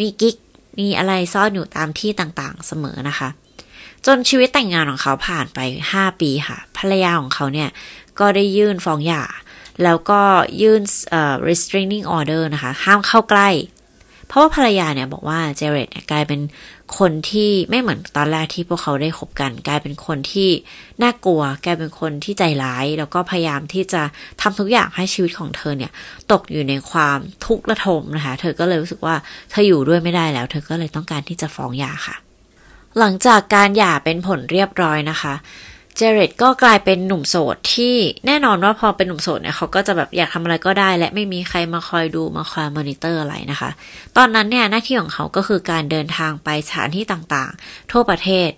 [0.00, 0.36] มีกิ๊ก
[0.78, 3.28] มีอะไรซ่อนอยู่ตามที่ต่างๆเสมอนะคะ
[4.06, 5.58] จนชีวิตแต่งงานของเขาผ่านไป
[5.92, 7.68] 5 ปีค่ะ ภรรยาของเขาเนี่ย
[8.20, 9.24] ก็ได้ยื่นฟ้องหย่า
[9.84, 10.20] แล้วก็
[10.62, 10.82] ยื่น
[11.18, 13.50] uh, restraining order นะคะ ห้ามเข้าใกล้
[14.28, 16.40] เพราะว่าภรรยาเนี่ยบอกว่าเจเรตเนี่ยกลายเป็น
[16.98, 20.50] คนที่ไม่เหมือนตอนแรกที่พวกเขาได้คบกัน กลายเป็นคนที่
[21.02, 24.02] น่ากลัว กลายเป็นคนที่ใจร้าย แล้วก็พยายามที่จะ
[24.40, 25.92] ทำทุกอย่างให้ชีวิตของเธอเนี่ย
[26.32, 29.16] ตกอยู่ในความทุกข์ระทมนะคะ เธอก็เลยรู้สึกว่า
[29.50, 32.16] เธออยู่ด้วยไม่ได้แล้ว เธอก็เลยต้องการที่จะฟ้องหย่าค่ะ
[32.98, 35.34] หลังจากการหย่าเป็นผลเรียบร้อยนะคะ
[35.96, 43.70] เจเรตก็กลายเป็นหนุ่มโสดที่แน่นอนว่าพอเป็นหนุ่มโสดเนี่ยเขาก็จะแบบอยากทำอะไรก็ได้ และไม่มีใครมาคอยดูมาคอยมอนิเตอร์อะไรนะคะ
[44.16, 48.50] ตอนนั้นเนี่ยหน้าที่ของเขาก็คือการเดินทางไปสถานที่ต่างๆ ทั่วประเทศ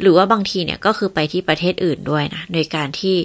[0.00, 3.16] หรือว่าบางทีเนี่ยก็คือไปที่ประเทศอื่นด้วยนะโดยการที่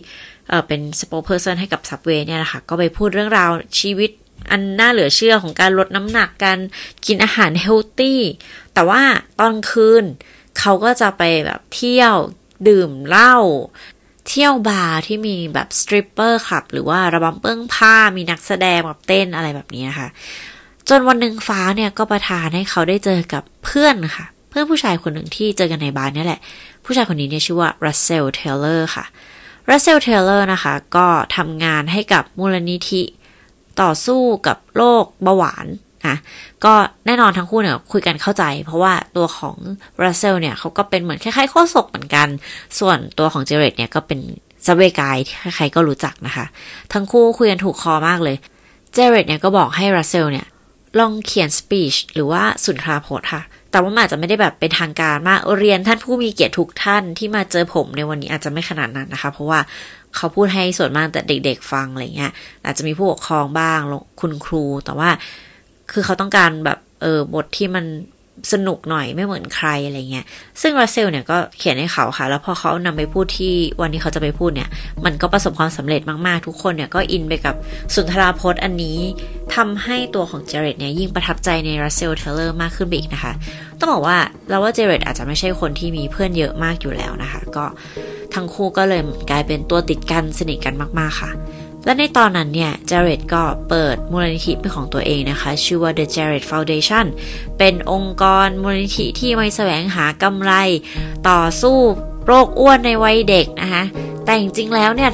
[0.50, 4.12] เออเป็น spokesperson ให้กับ Subway เนี่ยนะคะก็ไปพูดเรื่องราวชีวิต
[4.52, 6.60] อันน่าเหลือเชื่อของการลดน้ำหนักการ
[7.06, 8.22] กินอาหาร healthy
[8.74, 9.02] แต่ว่า
[9.39, 10.04] ตอนคืน
[10.60, 12.16] เขาก็จะไปแบบเที่ยว
[12.68, 13.36] ดื่มเหล้า
[14.28, 20.08] เที่ยวบาร์ที่มีแบบ stripper club หรือว่าระบำเปลื้องผ้ามีนักแสดงแบบเต้นอะไรแบบนี้นะคะ
[20.90, 26.42] จนวันหนึ่งฟ้าเนี่ยก็ประทานให้เขาได้เจอกับเพื่อนค่ะ เพื่อนผู้ชายคนหนึ่งที่เจอกันในบาร์นี่แหละ
[26.86, 29.06] ผู้ชายคนนี้เนี่ยชื่อว่ารัสเซลเทเลอร์ค่ะ
[29.70, 33.04] รัสเซลเทเลอร์นะคะ ก็ทำงานให้กับมูลนิธิ
[33.82, 35.68] ต่อสู้กับโรคเบาหวาน
[36.08, 36.16] นะ
[36.66, 36.74] ก็
[37.06, 39.58] แน่นอนทั้งคู่เนี่ยคุยกันเข้าใจ เพราะว่าตัวของ
[40.04, 42.28] รัสเซลเนี่ยเขาก็เป็นเหมือนคล้ายๆ โฆษกเหมือนกัน
[42.80, 44.20] ส่วนตัวของเจเรตเนี่ยก็เป็น
[44.65, 46.46] Subway Guy ที่ใครๆก็รู้จักนะคะ
[46.94, 48.36] ทั้งคู่คุยกันถูกคอมากเลย
[48.94, 50.46] เจเรตเนี่ยก็บอกให้รัสเซลเนี่ย
[51.00, 59.60] ลองเขียน speech หรือว่าสุนทราพจน์ค่ะแต่ว่าอาจจะไม่ได้แบบเป็นทางการมากเรียนท่านผู้มีเกียรติทุกท่านที่มาเจอผมในวันนี้อาจจะไม่ขนาดนั้นนะคะ เพราะว่า
[60.16, 62.32] เขาพูดให้ส่วนมากแต่เด็กๆฟังอะไรเงี้ย
[62.66, 63.80] อาจจะมีผู้ปกครองบ้าง
[64.22, 65.10] คุณครูแต่ว่า
[65.91, 67.86] คือเขาต้องการแบบเออบทที่มัน
[68.54, 70.25] สนุกหน่อยไม่เหมือนใครอะไรเงี้ย
[70.62, 74.69] ซึ่งรัสเซลเนี่ยก็เขียนให้เขาค่ะ แล้วพอเขานำไปพูดที่วันนี้เขาจะไปพูดเนี่ย
[75.06, 77.56] มันก็ประสบความสำเร็จมากๆ ทุกคนเนี่ยก็อินไปกับ
[77.95, 78.97] สุนทราพจน์อันนี้
[79.56, 83.34] ทำให้ตัวของเจเรตเนี่ยยิ่งประทับใจในรัสเซลเทเลอร์มากขึ้นไปอีกนะคะ
[83.80, 84.17] ต้องบอกว่า
[84.49, 87.65] เราว่าเจเรตอาจจะไม่ใช่คนที่มีเพื่อนเยอะมากอยู่แล้วนะคะ ก็
[88.34, 89.01] ทั้งคู่ก็เลย
[89.32, 91.32] กลายเป็นตัวติดกันสนิทกันมากๆค่ะ
[91.86, 97.06] และในตอนนั้นเนี่ยเจเรตก็เปิดมูลนิธิเป็นของตัวเองนะคะ ชื่อว่า The Jared Foundation
[97.58, 100.52] เป็นองค์กรมูลนิธิที่ไม่แสวงหากำไร
[101.30, 101.78] ต่อสู้
[102.26, 103.84] โรคอ้วนในวัยเด็กนะคะ
[104.26, 105.12] แต่จริงๆแล้วเนี่ย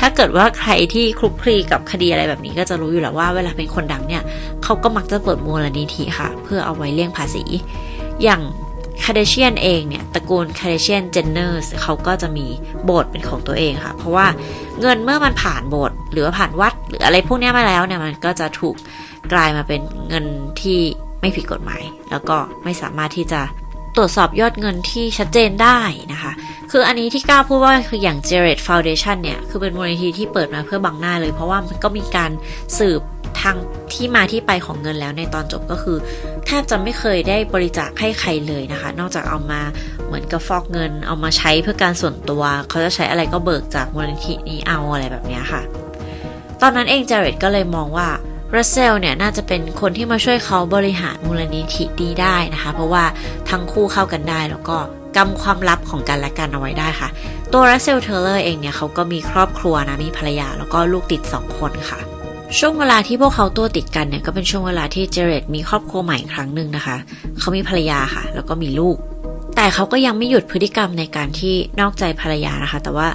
[0.00, 4.22] ถ้าเกิดว่าใครที่คลุกคลีกับคดีอะไรแบบนี้ก็จะรู้อยู่แล้วว่าเวลาเป็นคนดังเนี่ย
[4.64, 7.44] เขาก็มักจะเปิดมูลนิธิค่ะ เพื่อเอาไว้เลี่ยงภาษี
[8.22, 8.42] อย่าง
[9.04, 12.46] คาเดเชียนเองเนี่ยตระกูลคาเดเชียนเจนเนอร์สเขาก็จะมี
[12.84, 14.26] โบสถ์เป็นของตัวเองค่ะ เพราะว่า
[14.80, 18.74] เงินเมื่อมันผ่านโบสถ์หรือผ่านวัด หรืออะไรพวกนี้มาแล้วเนี่ยมันก็จะถูก
[19.32, 20.24] กลายมาเป็นเงิน
[20.60, 20.80] ที่
[21.20, 23.40] ไม่ผิดกฎหมาย แล้วก็ไม่สามารถที่จะ
[23.98, 25.78] ตรวจสอบยอดเงินที่ชัดเจนได้
[26.12, 26.32] นะคะ
[26.70, 32.30] คืออันนี้ที่กล้าพูดว่าคืออย่าง Jared Foundation เนี่ย คือเป็นมูลนิธิที่เปิดมาเพื่อบังหน้าเลย เพราะว่ามันก็มีการ
[32.78, 33.00] สืบ
[33.40, 33.56] ทาง
[33.92, 35.96] ที่มาที่ไปของเงินแล้วในตอนจบก็คือ
[36.46, 39.60] แทบจะไม่เคยได้บริจาคให้ใครเลยนะคะ นอกจากเอามา
[40.06, 45.62] เหมือนกับฟอกเงิน เอามาใช้เพื่อการส่วนตัว เขาจะใช้อะไรก็เบิกจากมูลนิธินี้เอาอะไรแบบนี้ค่ะ
[46.62, 48.08] ตอนนั้นเองเจเรตก็เลยมองว่า
[48.56, 53.04] รัสเซลเนี่ยน่าจะเป็นคนที่มาช่วยเขาบริหารมูลนิธิดีได้นะคะ เพราะว่า
[53.50, 54.76] ทั้งคู่เข้ากันได้แล้วก็
[55.16, 57.08] กำความลับของกันและกันเอาไว้ได้ค่ะ
[57.52, 62.00] ตัวรัสเซลเทเลอร์เองเนี่ยเขาก็มีครอบครัวนะมีภรรยาแล้วก็ลูกติด 2 คนค่ะ
[62.58, 66.96] ช่วงเวลาที่พวกเขาตัวติดกันเนี่ยก็เป็นช่วงเวลาที่เจเรตมีครอบครัวใหม่ครั้งหนึ่งนะคะ
[67.38, 68.96] เขามีภรรยาค่ะ แล้วก็มีลูก
[69.56, 73.08] แต่เขาก็ยังไม่หยุดพฤติกรรมในการที่นอกใจภรรยานะคะ แต่ว่า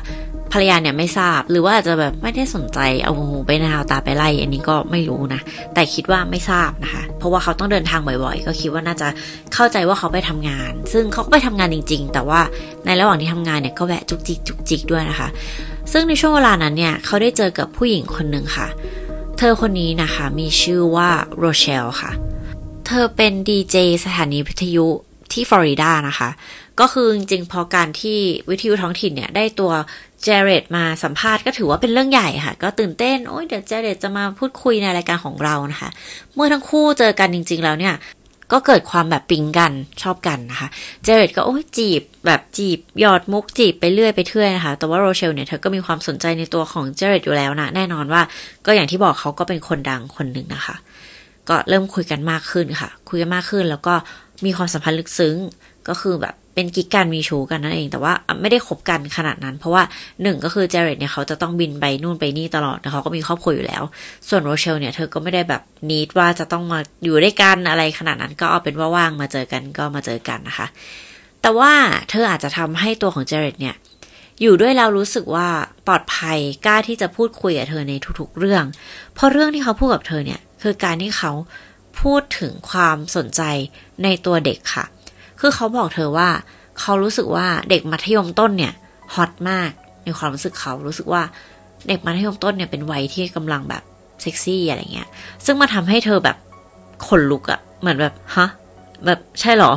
[0.54, 5.42] ภรรยาเนี่ยไม่ทราบ หรือว่าอาจจะแบบไม่ได้สนใจเอาหูไปนาวตาไปไล่ อันนี้ก็ไม่รู้นะ
[5.74, 9.08] แต่คิดว่าไม่ทราบนะคะ เพราะว่าเขาต้องเดินทางบ่อยๆ ก็คิดว่าน่าจะ
[9.54, 12.42] เข้าใจว่าเขาไปทำงาน ซึ่งเขาก็ไปทำงานจริง ๆ แต่ว่า
[12.86, 15.28] ในระหว่างที่ทำงานเนี่ยก็แวะจุกจิกจุกจิกด้วยนะคะ
[15.92, 18.68] ซึ่งในช่วงเวลานั้นเนี่ยเขาได้เจอกับผู้หญิงคนหนึ่งค่ะ
[19.38, 22.12] เธอคนนี้นะคะมีชื่อว่าโรเชลค่ะ
[22.88, 24.88] เธอเป็นดีเจสถานีวิทยุ
[25.32, 26.30] ที่ฟลอริดานะคะ
[26.80, 28.18] ก็คือจริงๆพอการที่
[28.50, 29.72] วิทยุท้องถิ่นเนี่ยได้ตัว
[30.24, 35.90] เจเรตมาสัมภาษณ์ก็ถือว่าเป็นเรื่องใหญ่ค่ะ ก็ตื่นเต้น โอ้ยเดี๋ยวเจเรตจะมาพูดคุยในรายการของเรานะคะ
[36.36, 37.96] เมื่อทั้งคู่เจอกันจริง ๆ แล้วเนี่ย
[38.52, 40.68] ก็เกิดความแบบปิ๊งกันชอบกันนะคะ
[41.04, 48.22] เจเรตก็โอ้ยจีบแบบจีบหยอดมุกจีบไปเรื่อยไปเทื่อยนะคะ แต่ว่าโรเชลเนี่ยเธอก็มีความสนใจในตัวของเจเรตอยู่แล้วนะ แน่นอนว่า
[48.66, 50.76] ก็อย่างที่บอกเขาก็เป็นคนดังคนหนึ่งนะคะ
[51.50, 53.94] ก็เริ่มคุยกันมากขึ้นค่ะ คุยกันมากขึ้นแล้วก็
[54.46, 55.36] มีความสัมพันธ์ลึกซึ้ง
[55.90, 59.84] ก็คือแบบเป็นกิ๊กกันมีชูกันนั่นเอง แต่ว่าไม่ได้คบกันขนาดนั้น เพราะว่า
[60.22, 63.84] หนึ่งก็คือเจเรตเนี่ยเขาจะต้องบินไปนู่นไปนี่ตลอดแต่เขาก็มีครอบครัวอยู่แล้ว
[64.30, 70.68] ส่วนโรเชลเนี่ยเธอก็ไม่ได้แบบนิดว่าจะต้องมาอยู่ด้วยกันอะไรขนาดนั้นก็เอาเป็นว่าว่างมาเจอกันก็มาเจอกันนะคะ
[71.42, 71.72] แต่ว่า
[72.10, 73.76] เธออาจจะทำให้ตัวของเจเรตเนี่ย
[74.42, 75.48] อยู่ด้วยเรารู้สึกว่า
[75.88, 78.64] ปลอดภัยกล้าที่จะพูดคุยกับเธอในทุกๆเรื่อง
[79.14, 81.32] เพราะเรื่องที่เขาพูดกับเธอเนี่ยคือการที่เขา
[82.02, 83.42] พูดถึงความสนใจ
[84.04, 84.86] ในตัวเด็กค่ะ
[85.46, 86.30] คือเขาบอกเธอว่า
[86.80, 88.74] เขารู้สึกว่าเด็กมัธยมต้นเนี่ย
[89.14, 89.72] ฮอตมาก
[90.04, 91.24] ในความรู้สึกเขารู้สึกว่า
[91.88, 93.84] เด็กมัธยมต้นเนี่ยเป็นวัยที่กำลังแบบ
[94.22, 95.08] เซ็กซี่อะไรเงี้ย
[95.46, 96.38] ซึ่งมาทำให้เธอแบบ
[97.08, 98.48] ขนลุกอะเหมือนแบบฮะ
[99.06, 99.74] แบบใช่หรอ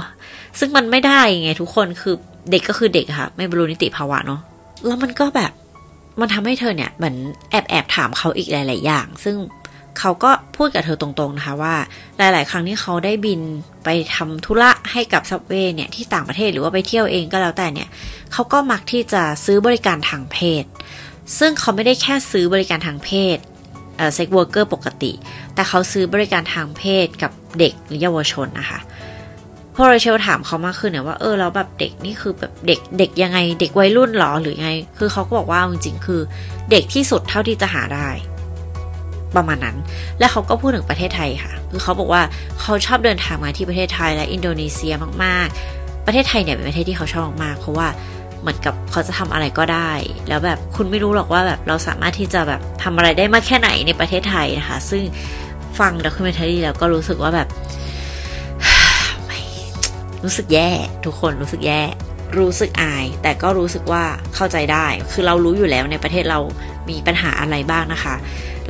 [0.58, 2.14] ซึ่งมันไม่ได้ไงทุกคนคือ
[2.50, 4.40] เด็กก็คือเด็กค่ะ ไม่บรรลุนิติภาวะเนาะ
[4.86, 5.52] แล้วมันก็แบบ
[6.20, 7.16] มันทำให้เธอเนี่ยเหมือน
[7.50, 9.36] แอบแอบถามเขาอีกหลาย ๆ อย่าง ซึ่ง
[9.98, 11.74] เขาก็พูดกับเธอตรงๆนะคะว่า
[12.18, 13.40] หลาย ๆ ครั้งที่เขาได้บิน
[13.84, 17.88] ไปทำธุระให้กับซับเวย์เนี่ยที่ต่างประเทศหรือว่าไปเที่ยวเองก็แล้วแต่เนี่ย
[18.32, 20.64] เขาก็มักที่จะซื้อบริการทางเพศ
[21.38, 23.38] ซึ่งเขาไม่ได้แค่ซื้อบริการทางเพศ
[23.96, 25.12] เอ่อ sex worker ปกติ
[25.54, 28.80] แต่เขาซื้อบริการทางเพศกับเด็กหรือเยาวชนนะคะ
[29.74, 36.20] พอโรเชลถามเขามากขึ้นเนี่ยว่าเออแล้วแบบเด็กนี่คือแบบเด็กเด็กยังไง เด็กวัยรุ่นหรอหรือไง คือเขาก็บอกว่าจริงๆคือ
[36.70, 38.08] เด็กที่สุดเท่าที่จะหาได้
[39.36, 39.76] ประมาณนั้น
[40.18, 42.22] และเขาก็พูดถึงประเทศไทยค่ะ คือเขาบอกว่า
[42.60, 44.94] เขาชอบเดินทางมาที่ประเทศไทยและอินโดนีเซีย
[45.24, 47.88] มากๆ ประเทศไทยเนี่ยเป็นประเทศที่เขาชอบมากเพราะว่า
[48.40, 49.90] เหมือนกับเขาจะทำอะไรก็ได้
[50.28, 55.02] แล้วแบบคุณไม่รู้หรอกว่าแบบเราสามารถที่จะแบบทำอะไรได้มากแค่ไหนในประเทศไทยนะคะ ซึ่ง
[55.78, 57.48] ฟังด็อกิเมนทารีแล้วก็รู้สึกว่าแบบ
[60.24, 60.70] รู้สึกแย่
[61.04, 61.82] ทุกคนรู้สึกแย่
[62.38, 66.38] รู้สึกอาย แต่ก็รู้สึกว่าเข้าใจได้ คือเรารู้อยู่แล้วในประเทศเรา
[66.88, 68.14] มีปัญหาอะไรบ้างนะคะ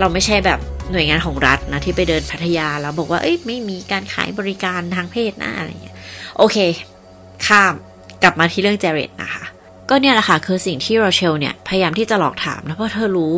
[0.01, 0.59] เราไม่ใช่แบบ
[0.93, 5.97] หน่วยงานของรัฐนะที่ไปเดินพัทยาแล้วบอกว่าเอ้ยไม่มีการขายบริการทางเพศนะอะไรเงี้ย
[6.39, 6.57] โอเค
[7.47, 7.75] ข้าม
[8.23, 9.45] กลับมาที่เรื่องเจเรตนะคะ
[9.91, 13.35] ก็เนี่ยแหละค่ะคือสิ่งที่โรเชลเนี่ยพยายามที่จะหลอกถามนะเพราะเธอรู้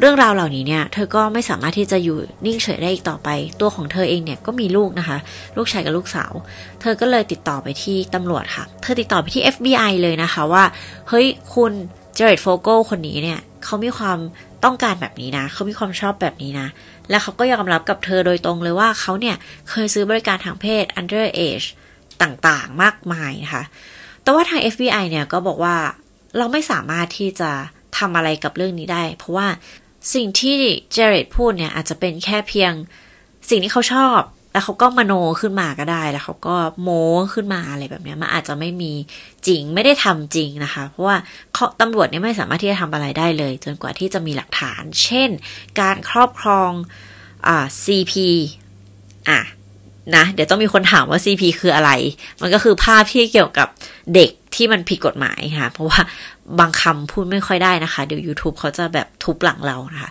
[0.00, 3.28] เรื่องราวเหล่านี้เนี่ย เธอก็ไม่สามารถที่จะอยู่นิ่งเฉยได้อีกต่อไป
[3.60, 5.16] ตัวของเธอเองเนี่ยก็มีลูกนะคะ
[5.56, 6.32] ลูกชายกับลูกสาว
[6.80, 10.64] เธอก็เลยติดต่อไปที่ตำรวจค่ะ เธอติดต่อไปที่ FBI เลยนะคะว่า
[11.08, 11.72] เฮ้ยคุณ
[12.14, 14.18] เจเรตโฟโกคนนี้เนี่ยเขามีความ
[14.64, 16.68] ต้องการแบบนี้นะ เขามีความชอบแบบนี้นะ
[17.10, 19.36] และเขาก็ยอมรับกับเธอโดยตรงเลยว่าเขาเนี่ย
[19.70, 21.66] เคยซื้อบริการทางเพศ underage
[22.22, 23.64] ต่างๆ มากมายนะคะ
[24.22, 25.76] แต่ว่าทาง FBI เนี่ยก็บอกว่า
[26.36, 27.50] เราไม่สามารถที่จะ
[27.98, 29.48] ทำอะไรกับเรื่องนี้ได้ เพราะว่า
[30.14, 30.58] สิ่งที่
[30.92, 32.72] เจเรตพูดเนี่ยอาจจะเป็นแค่เพียง
[33.50, 34.18] สิ่งที่เขาชอบ
[34.52, 38.92] แล้วเขาก็มโนขึ้นมาก็ได้แล้วเขาก็โม้ขึ้นมาอะไรแบบนี้มันอาจจะไม่มี
[39.46, 41.16] จริงไม่ได้ทำจริงนะคะ เพราะว่า
[41.80, 45.30] ตำรวจเนี่ยไม่สามารถที่จะทำอะไรได้เลย จนกว่าที่จะมีหลักฐาน เช่น
[45.80, 46.70] การครอบครอง
[47.46, 48.14] อ่า CP
[49.30, 49.40] อะ
[50.16, 51.90] นะเดี๋ยวต้องมีคนถามว่า CP คืออะไร
[52.40, 53.68] มันก็คือภาพที่เกี่ยวกับ
[54.14, 56.00] เด็กที่มันผิดกฎหมายค่ะ เพราะว่า
[56.60, 60.10] บางคำพูดไม่ค่อยได้นะคะ เดี๋ยว YouTube เขาจะแบบทุบหลังเรานะคะ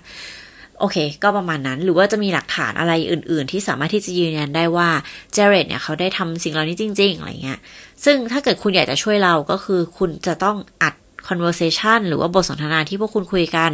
[0.80, 4.90] โอเค ก็ประมาณนั้น หรือว่าจะมีหลักฐานอะไรอื่น ๆ ที่สามารถที่จะยืนยันได้ว่า
[5.34, 7.60] เจเรตเนี่ยเขาได้ทำสิ่งเหล่านี้จริง ๆ อะไรเงี้ย
[8.06, 10.94] ซึ่งถ้าเกิดคุณอยากจะช่วยเราก็คือคุณจะต้องอัด
[11.28, 13.72] conversation หรือว่าบทสนทนาที่พวกคุณคุยกัน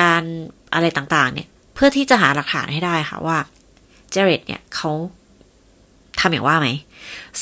[0.00, 0.22] การ
[0.74, 3.38] อะไรต่างๆ เนี่ย เพื่อที่จะหาหลักฐานให้ได้ค่ะว่า
[4.10, 4.90] เจเรตเนี่ยเขา
[6.20, 6.68] ทำอย่างว่าไหม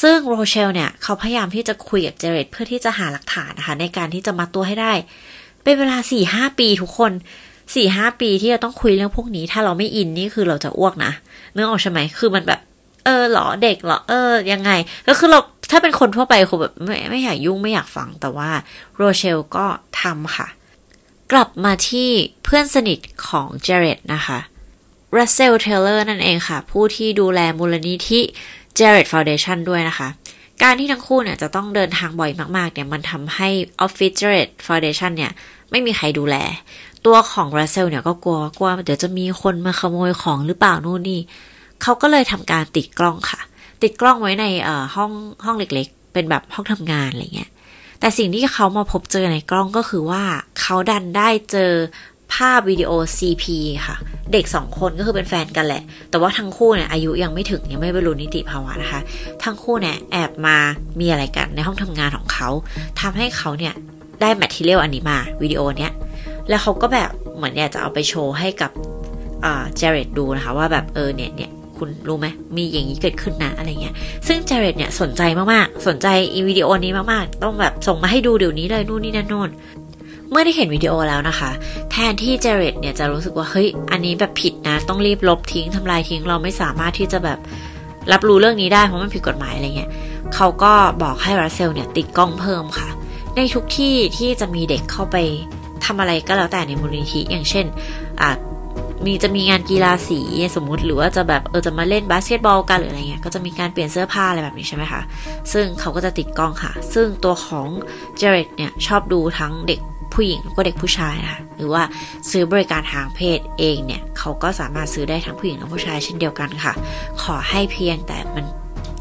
[0.03, 4.92] ซึ่งโรเชลเนี่ยเขาพยายามที่จะคุยกับเจเรตเพื่อที่จะหาหลักฐานนะคะในการที่จะมาตัวให้ได้
[5.62, 7.12] เป็นเวลาสี่ห้าปีทุกคน
[7.74, 11.12] สี่ห้าปีที่เราต้องคุยเรื่องพวกนี้ ถ้าเราไม่อินนี่คือเราจะอ้วกนะ
[11.55, 12.61] นึกออกใช่ไหมคือมันแบบ
[13.05, 14.70] เออหรอเด็กหรอเออ ยังไง
[15.09, 18.50] ก็คือเราถ้าเป็นคนทั่วไปคงแบบไม่ไม่อยากยุ่งไม่อยากฟังแต่ว่า
[18.96, 19.66] โรเชลก็
[20.00, 20.46] ทำค่ะ
[21.33, 22.09] กลับมาที่
[22.44, 22.98] เพื่อนสนิท
[23.29, 24.38] ของเจเรตนะคะ
[25.16, 28.20] รัสเซลเทเลอร์นั่นเองค่ะ ผู้ที่ดูแลมูลนิธิ
[28.77, 30.09] Jared Foundation ด้วยนะคะ
[30.62, 33.48] การที่ทั้งคู่เนี่ยจะต้องเดินทางบ่อยมากๆเนี่ยมันทำให้
[33.81, 35.33] ออฟฟิศ Jared Foundation เนี่ย
[35.70, 36.37] ไม่มีใครดูแล
[37.07, 41.21] ตัวของรัสเซลเนี่ยก็กลัวกลัวเดี๋ยวจะมีคนมาขโมยของหรือเปล่านู่นนี่
[41.83, 43.40] เขาก็เลยทำการติดกล้องค่ะ
[43.83, 45.11] ติดกล้องไว้ในเอ่อห้อง
[45.45, 47.51] ห้องเล็กๆ เป็นแบบห้องทำงานอะไรเงี้ย
[48.01, 50.23] แต่สิ่งที่เขามาพบเจอในกล้องก็คือว่า
[50.61, 51.73] เขาดันได้เจอ
[52.35, 53.45] ภาพวิดีโอ CP
[53.87, 53.97] ค่ะ
[54.33, 59.01] เด็กสองคนก็คือเป็นแฟนกันแหละ แต่ว่าทั้งคู่เนี่ยอายุยังไม่ถึงยังไม่บรรลุนิติภาวะนะคะ
[59.45, 60.57] ทั้งคู่เนี่ยแอบมา
[61.01, 62.49] มีอะไรกันในห้องทำงานของเขา
[63.01, 63.75] ทำให้เขาเนี่ย
[64.21, 65.92] ได้ material อันนี้มาวิดีโอเนี้ย
[66.49, 68.71] แล้วเขาก็แบบเหมือนอยากจะเอาไปโชว์ให้กับ
[69.45, 73.95] อ่าเจเรตดูนะคะ ว่าแบบเออเนี่ยเนี่ยคุณรู้ไหมมีอย่างนี้เกิดขึ้นนะอะไรเงี้ย
[74.27, 79.51] ซึ่งเจเรตเนี่ยสนใจมากๆ สนใจอีวิดีโอนี้มากๆ ต้องแบบส่งมาให้ดูเดี๋ยวนี้เลยนู่นนี่นั่นโน่น
[80.31, 81.51] เมื่อได้เห็นวิดีโอแล้วนะคะ
[81.91, 87.39] แทนที่เจเรตเนี่ยจะรู้สึกว่าเฮ้ยอันนี้แบบผิดนะ ต้องรีบลบทิ้งทำลายทิ้งเราไม่สามารถที่จะแบบ
[88.13, 89.91] รับรู้เรื่องนี้ได้เพราะมันผิดกฎหมายอะไรเงี้ย
[90.35, 92.89] เขาก็บอกให้รัสเซลเนี่ยติดกล้องเพิ่มค่ะ
[93.37, 95.17] ในทุกที่ที่จะมีเด็กเข้าไป
[95.87, 97.66] ทำอะไรก็แล้วแต่ในมูลนิธิอย่างเช่น
[98.22, 98.38] อาจ
[99.07, 100.20] มีจะมีงานกีฬาสี
[100.57, 105.03] สมมุติหรือว่าจะแบบเออจะมาเล่นบาสเกตบอลกันหรืออะไรเงี้ยก็จะมีการเปลี่ยนเสื้อผ้าอะไรแบบนี้ใช่ไหมคะ
[105.53, 107.68] ซึ่งเขาก็จะติดกล้องค่ะ ซึ่งตัวของ
[108.16, 109.81] เจเรตเนี่ยชอบดูทั้งเด็ก
[110.14, 111.83] ผู้หญิงแล้วก็เด็กผู้ชายนะคะหรือว่า
[112.31, 116.72] ซื้อบริการทางเพศเองเนี่ยเขาก็สามารถซื้อได้ทั้งผู้หญิงและผู้ชายเช่นเดียวกันค่ะ
[117.22, 118.44] ขอให้เพียงแต่มัน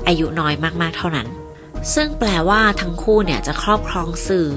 [0.07, 1.27] อายุน้อยมากๆเท่านั้น
[1.93, 4.47] ซึ่งแปลว่าทั้งคู่เนี่ยจะครอบครองสื่อ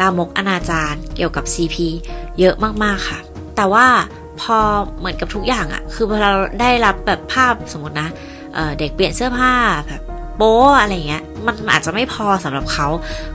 [0.00, 1.76] ลามกอนาจารเกี่ยวกับ CP
[2.38, 3.18] เยอะมากๆค่ะ
[3.56, 3.86] แต่ว่า
[4.40, 4.58] พอ
[4.98, 8.08] เหมือนกับทุกอย่างอะคือพอเราได้รับแบบภาพสมมตินะ
[8.54, 9.52] เด็กเปลี่ยนเสื้อผ้า
[9.88, 10.02] แบบ
[10.36, 12.86] โป๊อะไรเงี้ย มันอาจจะไม่พอสำหรับเขา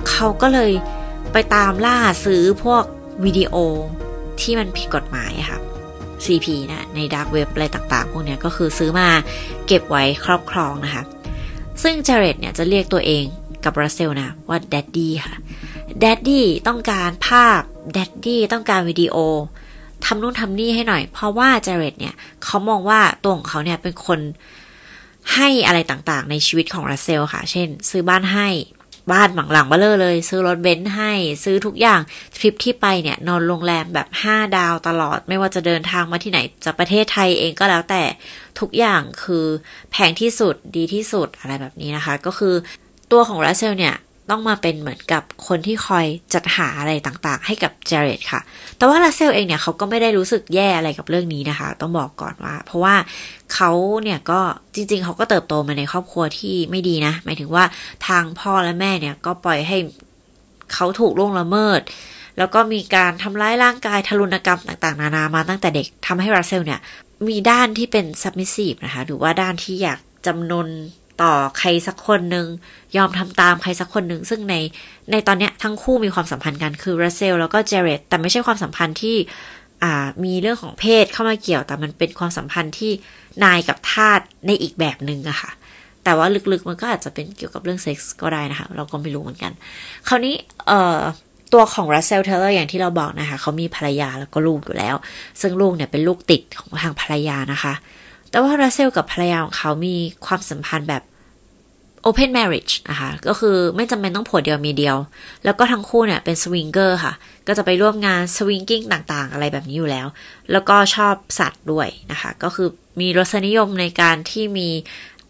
[0.10, 0.72] เขาก็เลย
[1.34, 2.84] ไปตามล่าซื้อพวก
[3.26, 3.56] วิดีโอ
[4.42, 5.60] ที่มันผิดกฎหมายค่ะ
[6.26, 9.08] CP นะใน dark web อะไรต่างๆ พวกนี้ก็คือซื้อมา
[9.68, 11.04] เก็บไว้ครอบครองนะคะ
[11.84, 13.24] ซึ่งเจเรตเนี่ยจะเรียกตัวเอง
[13.66, 15.36] กับรัสเซลนะว่า daddy ค่ะ
[16.04, 17.62] daddy ต้องการภาพ
[17.94, 19.16] daddy ต้องการวิดีโอ
[20.06, 24.20] ทำนู่นทำนี่ให้หน่อย เพราะว่าเจเรตเนี่ยเขามองว่าตัวของเขาเนี่ยเป็นคน
[25.34, 28.50] ให้อะไรต่างๆ ในชีวิตของรัสเซลค่ะ เช่น ซื้อบ้านให้
[29.12, 31.12] บ้านหลังหลังเบ้อเร่อเลย ซื้อรถเบนซ์ให้
[31.44, 32.00] ซื้อทุกอย่าง
[32.38, 38.04] ทริปที่ไปเนี่ย นอนโรงแรมแบบ 5 ดาวตลอด ไม่ว่าจะเดินทางมาที่ไหนจากประเทศไทยเองก็แล้วแต่
[38.60, 39.46] ทุกอย่างคือ
[39.92, 42.56] แพงที่สุดดีที่สุดอะไรแบบนี้นะคะ ก็คือ
[43.12, 43.96] ตัวของรัสเซลเนี่ย
[44.30, 48.42] ต้องมาเป็นเหมือนกับคนที่คอยจัดหาอะไรต่างๆ ให้กับเจเรตค่ะ
[48.78, 52.96] แต่ว่าลาเซลเองเนี่ยเขาก็ไม่ได้รู้สึกแย่อะไรกับเรื่องนี้นะคะ ต้องบอกก่อนว่า เพราะว่า
[53.54, 53.72] เขา
[54.04, 54.40] เนี่ยก็
[54.76, 57.64] จริง ๆ เขาก็เติบโตมาในครอบครัวที่ไม่ดีนะ หมายถึงว่า
[58.08, 59.78] ทางพ่อและแม่เนี่ยก็ปล่อยให้
[60.74, 61.82] เขาถูกล่วงละเมิด
[62.38, 66.80] แล้วก็มีการทำร้ายร่างกายทารุณกรรมต่างๆ นานามาตั้งแต่เด็กทำให้รัสเซลเนี่ย
[67.28, 70.68] มีด้านที่เป็น submissive นะคะ หรือว่าด้านที่อยากจำนน
[71.22, 72.48] ต่อใครสักคนหนึ่ง
[72.98, 74.56] ยอมทำตามใครสักคนหนึ่งซึ่งใน
[75.12, 79.16] ในตอนเนี้ยทั้งคู่มีความสัมพันธ์กันคือรัสเซลแล้วก็เจเรตแต่ไม่ใช่ความสัมพันธ์ที่
[79.84, 82.92] อ่ามีเรื่องของเพศเข้ามาเกี่ยว แต่มันเป็นความสัมพันธ์ที่
[83.44, 85.52] นายกับทาสในอีกแบบหนึ่งอะค่ะ
[86.04, 89.52] แต่ว่าลึกๆมันก็อาจจะเป็นเกี่ยวกับเรื่องเซ็กส์ก็ได้นะคะ เราก็ไม่รู้เหมือนกัน
[90.08, 90.36] คราวนี้
[90.68, 91.00] เอ่อ
[91.54, 94.96] ตัวของรัสเซลเทเลอร์อย่างที่เราบอกนะคะ เขามีภรรยาแล้วก็ลูกอยู่แล้ว
[95.42, 97.74] ซึ่งลูกเนี่ยเป็นลูกติดของทางภรรยานะคะ
[98.30, 101.04] แต่ว่ารัสเซลกับภรรยาของเขามีความสัมพันธ์แบบ
[102.08, 104.98] open marriage นะคะ ก็คือไม่จำเป็นต้องผัวเดียวมีเดียว
[105.46, 107.14] แล้วก็ทั้งคู่เนี่ยเป็น swinger ค่ะ
[107.48, 110.08] ก็จะไปร่วมงาน swinging ต่างๆ อะไรแบบนี้อยู่แล้ว
[110.52, 112.68] แล้วก็ชอบสัตว์ด้วยนะคะ ก็คือ
[113.00, 114.70] มีรสนิยมในการที่มี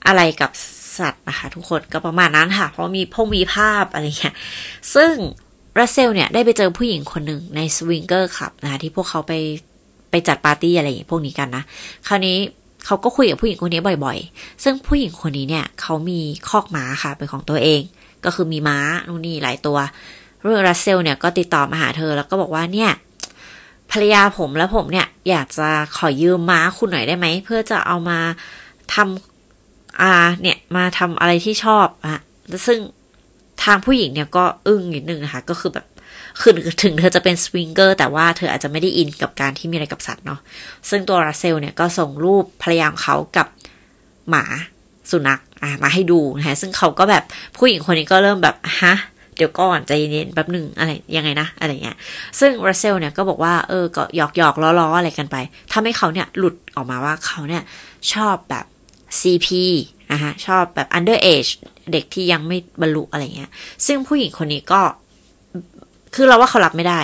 [0.07, 0.51] อะไรกับ
[0.99, 4.35] สัตว์นะคะ ทุกคนก็ประมาณนั้นค่ะ เพราะมีพงมีภาพอะไรเงี้ย
[4.95, 5.13] ซึ่ง
[5.79, 9.33] รัสเซลเนี่ยได้ไปเจอผู้หญิงคนหนึ่งใน swinger club นะคะที่พวกเขาไป
[10.11, 11.63] ไปจัดปาร์ตี้อะไรพวกนี้กันนะ
[12.07, 12.37] คราวนี้
[12.85, 16.19] เขาก็คุยกับผู้หญิงคนนี้บ่อยๆ ซึ่งผู้หญิงคนนี้เนี่ยเขามี
[16.49, 17.81] คอกม้าค่ะเป็นของตัวเอง
[18.25, 19.77] ก็คือมีม้านู่นนี่หลายตัว
[20.41, 22.91] เรื่องรัสเซลเนี่ยก็ติดต่อมาหาเธอแล้วก็บอกว่าเนี่ย
[23.91, 28.19] ภรรยาผมและผมเนี่ยอยากจะขอยืมม้าคุณหน่อยได้ไหมเพื่อจะเอามา
[28.93, 32.21] ทำอาเนี่ยมาทำอะไรที่ชอบอะ
[32.67, 32.79] ซึ่ง
[33.63, 35.85] ทางผู้หญิงเนี่ยก็อึ้งนิดนึงนะคะ ก็คือแบบ
[36.39, 40.39] คือถึงเธอจะเป็นสวิงเกอร์แต่ว่าเธออาจจะไม่ได้อินกับการที่มีอะไรกับสัตว์เนาะ
[40.89, 43.47] ซึ่งตัวรัสเซลเนี่ยก็ส่งรูปภรรยาของเขากับ
[44.29, 44.43] หมา
[45.11, 47.23] สุนัขอะมาให้ดูนะซึ่งเขาก็แบบ
[47.57, 48.95] ผู้หญิงคนนี้ก็เริ่มแบบฮะ
[49.37, 51.97] เดี๋ยวก่อนใจเย็นแป๊บหนึ่งอะไรยังไงนะอะไรเงี้ย
[52.39, 55.35] ซึ่งรัสเซลเนี่ยก็บอกว่าเออก็หยอกหยอกล้อๆอะไรกันไป
[55.73, 57.63] ทำให้เขาเนี่ยหลุดออกมาว่าเขาเนี่ย
[58.13, 58.65] ชอบแบบ
[59.19, 59.47] CP
[60.11, 61.51] นะฮะชอบแบบ underage
[61.91, 63.51] เด็กที่ยังไม่บรรลุอะไรเงี้ย
[63.85, 64.81] ซึ่งผู้หญิงคนนี้ก็
[66.15, 66.99] คือเราว่าเขารับไม่ได้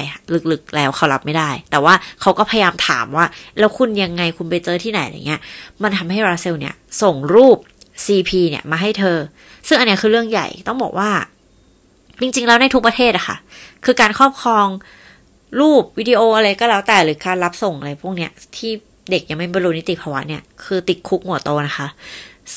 [0.52, 3.26] ลึกๆแล้วเขารับไม่ได้ แต่ว่าเขาก็พยายามถามว่า
[3.60, 5.42] แล้วคุณยังไงคุณไปเจอที่ไหนอะไรเงี้ย
[5.82, 7.58] มันทำให้ราเซลเนี่ย ส่งรูป
[8.06, 9.18] CP เนี่ยมาให้เธอ
[9.68, 11.10] ซึ่งอันเนี้ยคือเรื่องใหญ่ต้องบอกว่า
[12.22, 13.38] จริง ๆ แล้วในทุกประเทศอะค่ะ
[13.86, 14.68] คือการครอบครอง
[15.60, 18.72] รูปวิดีโออะไรก็แล้วแต่หรือการรับส่งอะไรพวกเนี้ยที่
[19.12, 21.88] เด็กยังไม่บรรลุนิติภาวะเนี่ยคือติดคุกหัวโตนะคะ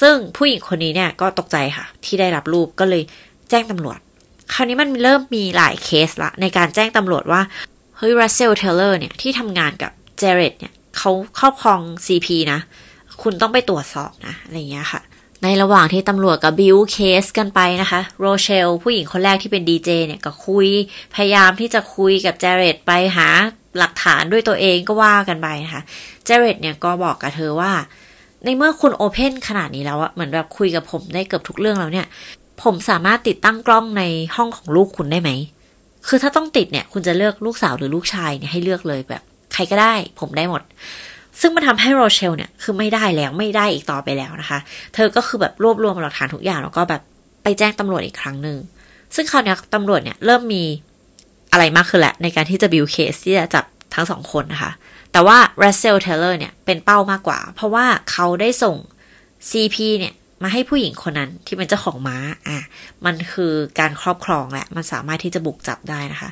[0.00, 3.02] ซึ่งผู้หญิงคนนี้เนี่ยก็ตกใจค่ะ ที่ได้รับรูปก็เลย
[3.50, 3.98] แจ้งตำรวจ
[4.52, 7.40] คราวนี้มันเริ่มมีหลายเคสละ ในการแจ้งตำรวจว่า
[7.96, 12.60] เฮ้ยรัสเซลเทเลอร์เนี่ย ที่ทำงานกับเจเรตเนี่ยเขาครอบครอง CP นะ
[13.22, 15.00] คุณต้องไปตรวจสอบนะ อะไรเงี้ยค่ะ
[15.42, 20.68] ในระหว่างที่ตำรวจกับบิวเคสกันไปนะคะ โรเชล ผู้หญิงคนแรกที่เป็นดีเจเนี่ย ก็คุย
[21.14, 23.28] พยายามที่จะคุยกับเจเรตไปหา
[23.78, 25.82] หลักฐานด้วยตัวเองก็ว่ากันไปนะคะ
[26.24, 27.72] เจเรตเนี่ยก็บอกกับเธอว่า
[28.44, 32.06] ในเมื่อคุณโอเพนขนาดนี้แล้วอะเหมือนแบบคุยกับผมได้เกือบทุกเรื่องแล้วเนี่ย
[32.62, 34.02] ผมสามารถติดตั้งกล้องใน
[34.36, 35.30] ห้องของลูกคุณได้ไหม
[36.08, 40.62] คือถ้าต้องติดเนี่ย คุณจะเลือกลูกสาวหรือลูกชายเนี่ยให้เลือกเลยแบบ ใครก็ได้ ผมได้หมด
[41.40, 44.58] ซึ่งมันทำให้โรเชลเนี่ย คือไม่ได้แล้วไม่ได้อีกต่อไปแล้วนะคะ
[44.94, 47.02] เธอก็คือแบบรวบรวมหลักฐานทุกอย่างแล้วก็แบบ
[47.42, 48.58] ไปแจ้งตำรวจอีกครั้งหนึ่ง
[49.14, 50.64] ซึ่งคราวนี้ตำรวจเนี่ยเริ่มมี
[51.52, 53.64] อะไรมากขึ้นแหละในการที่จะบิวเคสที่จะจับ
[53.94, 54.72] ทั้งสองคนนะคะ
[55.12, 58.76] แต่ว่า Russell Taylor เนี่ยเป็นเป้ามากกว่า เพราะว่าเขาได้ส่ง
[59.48, 62.16] CP เนี่ย มาให้ผู้หญิงคนนั้นที่เป็นเจ้าของม้า
[62.48, 62.58] อะ
[63.04, 66.30] มันคือการครอบครองแหละ มันสามารถที่จะบุกจับได้นะคะ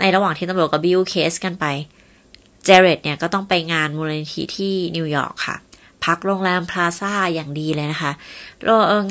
[0.00, 1.64] ในระหว่างที่ตำรวจกับบิวเคสกันไป
[2.64, 5.56] เจเรตเนี่ยก็ต้องไปงานมูลนิธิที่นิวยอร์กค่ะ
[6.04, 8.12] พักโรงแรมพลาซ่าอย่างดีเลยนะคะ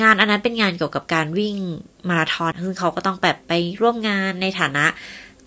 [0.01, 1.55] งานอันนั้นเป็นงานเกี่ยวกับการวิ่ง
[2.09, 4.85] มาราธอนซึ่งเขาก็ต้องแบบไปร่วมงานในฐานะ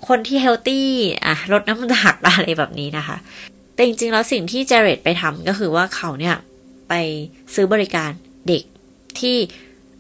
[0.08, 0.88] คนที่ healthy
[1.26, 3.16] อะลดน้ำหนักอะไรแบบนี้นะคะ
[3.74, 6.36] แต่จริงๆ แล้วสิ่งที่เจเรตไปทำก็คือว่าเขาเนี่ย
[6.88, 6.92] ไป
[7.54, 8.10] ซื้อบริการ
[8.48, 8.64] เด็ก
[9.20, 9.36] ที่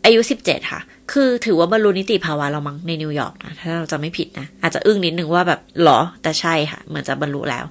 [0.04, 0.80] อายุ 17 ค่ะ
[1.12, 7.64] คือถือว่าบรรลุนิติภาวะเรามั้งในนิวยอร์กนะ ถ้าเราจะไม่ผิดนะ อาจจะอึ้งนิดนึงว่าแบบหรอ แต่ใช่ค่ะ เหมือนจะบรรลุแล้ว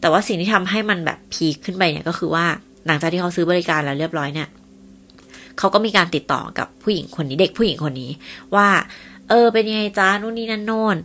[0.00, 2.44] แต่ว่าสิ่งที่ทำให้มันแบบ peak ขึ้นไปเนี่ยก็คือว่า
[2.86, 4.48] หลังจากที่เขาซื้อบริการแล้วเรียบร้อยเนี่ย
[5.58, 8.10] เขาก็มีการติดต่อกับผู้หญิงคนนี้เด็กผู้หญิงคนนี้
[8.54, 8.68] ว่า
[9.28, 10.96] เออเป็นยังไงจ้านู่นนี่นั่นโน่น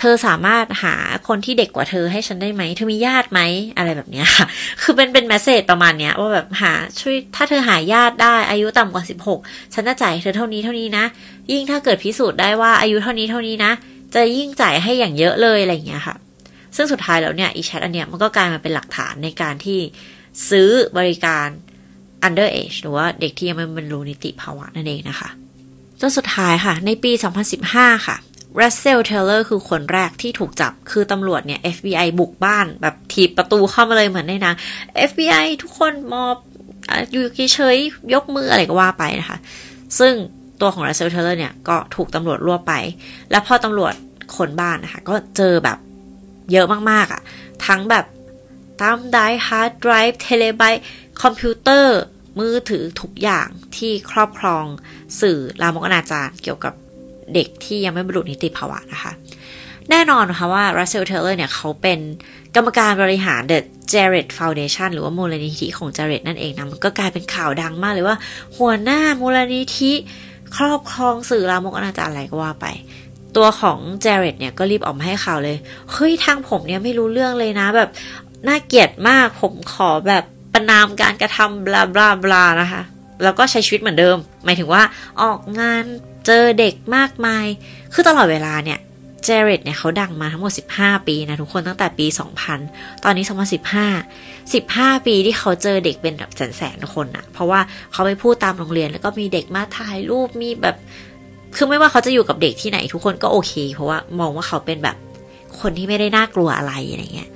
[0.00, 0.94] เธอสามารถหา
[1.28, 3.40] คนที่เด็กกว่าเธอให้ฉันได้ไหม เธอมีญาติไหม
[3.76, 4.46] อะไรแบบนี้ค่ะ
[4.82, 9.40] คือเป็นเป็น message ประมาณเนี้ยว่าแบบหาช่วยถ้าเธอหาญาติได้อายุต่ำกว่าสิบหก
[9.74, 11.04] ฉันจะจ่ายเธอเท่านี้เท่านี้นะ
[11.52, 13.72] ยิ่งถ้าเกิดพิสูจน์ได้ว่าอายุเท่านี้เท่านี้นะ
[14.14, 16.16] จะยิ่งจ่ายให้อย่างเยอะเลยอะไรอย่างเงี้ยค่ะ
[16.76, 19.78] ซึ่งสุดท้ายแล้วเนี่ยอีแชทอันเนี้ยมันก็กลายมาเป็นหลักฐานในการที่
[20.50, 21.46] ซื้อบริการ
[22.26, 25.28] underage หรือว่าเด็กที่ยังไม่บรรลุนิติภาวะนั่นเองนะคะ
[26.00, 27.12] จนสุดท้ายค่ะ ในปี
[27.58, 28.16] 2015 ค่ะ
[28.62, 34.54] รัสเซลเทเลอร์คือคนแรกที่ถูกจับ คือตำรวจเนี่ย FBI บุกบ้านแบบถีบประตูเข้ามาเลยเหมือนในหนัง
[35.10, 36.36] FBI ทุกคนหมอบ
[37.12, 37.76] อยู่เฉย
[38.14, 39.38] ยกมืออะไรก็ว่าไปนะคะ
[39.98, 40.14] ซึ่ง
[40.60, 42.74] ตัวของรัสเซลเทเลอร์เนี่ยก็ถูกตำรวจรวบไป
[43.30, 43.94] แล้วพอตำรวจ
[44.36, 45.78] ค้นบ้านนะคะ ก็เจอแบบ
[46.52, 47.20] เยอะมากๆอะค่ะ
[47.66, 48.04] ทั้งแบบ
[48.80, 50.62] ตามไดฮาร์ดไดรฟ์ thumb drive
[51.22, 51.98] คอมพิวเตอร์
[52.38, 54.64] มือถือทุกอย่างที่ครอบครอง
[55.20, 56.74] สื่อลามกอนาจารเกี่ยวกับ
[57.34, 59.12] เด็กที่ยังไม่บรรลุนิติภาวะนะคะ
[59.90, 61.98] แน่นอนนะคะว่า Russell Taylor เนี่ยเขาเป็น
[62.56, 63.58] กรรมการบริหาร The
[63.92, 68.16] Jared Foundation หรือว่ามูลนิธิของ Jared นั่นเองนะมันก็กลายเป็นข่าวดังมากเลยว่า
[68.56, 69.92] หัวหน้ามูลนิธิ
[70.56, 72.66] ครอบครองสื่อลามกอนาจารอะไรก็ว่าไป
[73.36, 75.56] ตัวของเจเรตเนี่ยก็รีบออกมาให้ข่าวเลย
[75.92, 77.90] เฮ้ยทางผมเนี่ยไม่รู้เรื่องเลยนะแบบ
[78.46, 82.82] น่าเกลียดมากผมขอแบบประนามการกระทำบลาบลาบลานะคะ
[83.22, 84.82] แล้วก็ใช้ชีวิตเหมือนเดิม หมายถึงว่า
[85.22, 85.84] ออกงาน
[86.26, 87.46] เจอเด็กมากมาย
[87.92, 88.78] คือตลอดเวลาเนี่ย
[89.24, 92.06] เจเรตเนี่ยเขาดังมาทั้งหมด 15 ปีนะทุกคนตั้งแต่ปี
[92.54, 93.24] 2000 ตอนนี้
[94.10, 97.60] 2015 15 ปีที่เขาเจอเด็กเป็นแบบแสนแสนคนอะเพราะว่า
[97.92, 100.76] เขาไปพูดตามโรงเรียนแล้วก็มีเด็กมาถ่ายรูปมีแบบ
[101.56, 104.96] คือไม่ว่าเขาจะอยู่กับเด็กที่ไหนทุกคนก็โอเค เพราะว่ามองว่าเขาเป็นแบบ
[105.60, 107.30] คนที่ไม่ได้น่ากลัวอะไรอะไรเงี้ย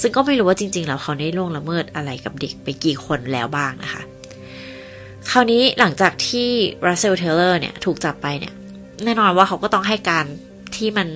[0.00, 4.02] ซึ่งก็ไม่รู้ว่าจริง ๆ แล้วเขาได้ล่วงละเมิดอะไรกับเด็กไปกี่คนแล้วบ้างนะคะ
[5.30, 6.48] คราวนี้หลังจากที่
[6.86, 8.54] รัสเซลเทเลอร์เนี่ยถูกจับไปเนี่ย
[9.04, 10.24] แน่นอนว่าเขาก็ต้องให้การ
[10.76, 11.08] ที่มัน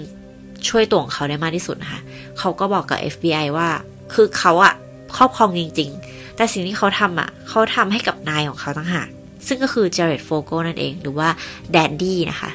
[0.68, 2.00] ช่วยตัวของเขาได้มากที่สุดนะคะ
[2.38, 3.68] เขาก็บอกกับ FBI ว่า
[4.14, 4.74] คือเขาอะ
[5.16, 9.08] ครอบครองจริง ๆ แต่สิ่งที่เขาทำอะเขาทำให้กับนายของเขาต่างหาก
[9.46, 11.28] ซึ่งก็คือเจเรตโฟโกนั่นเอง หรือว่า
[11.72, 12.50] แดดดี้นะคะ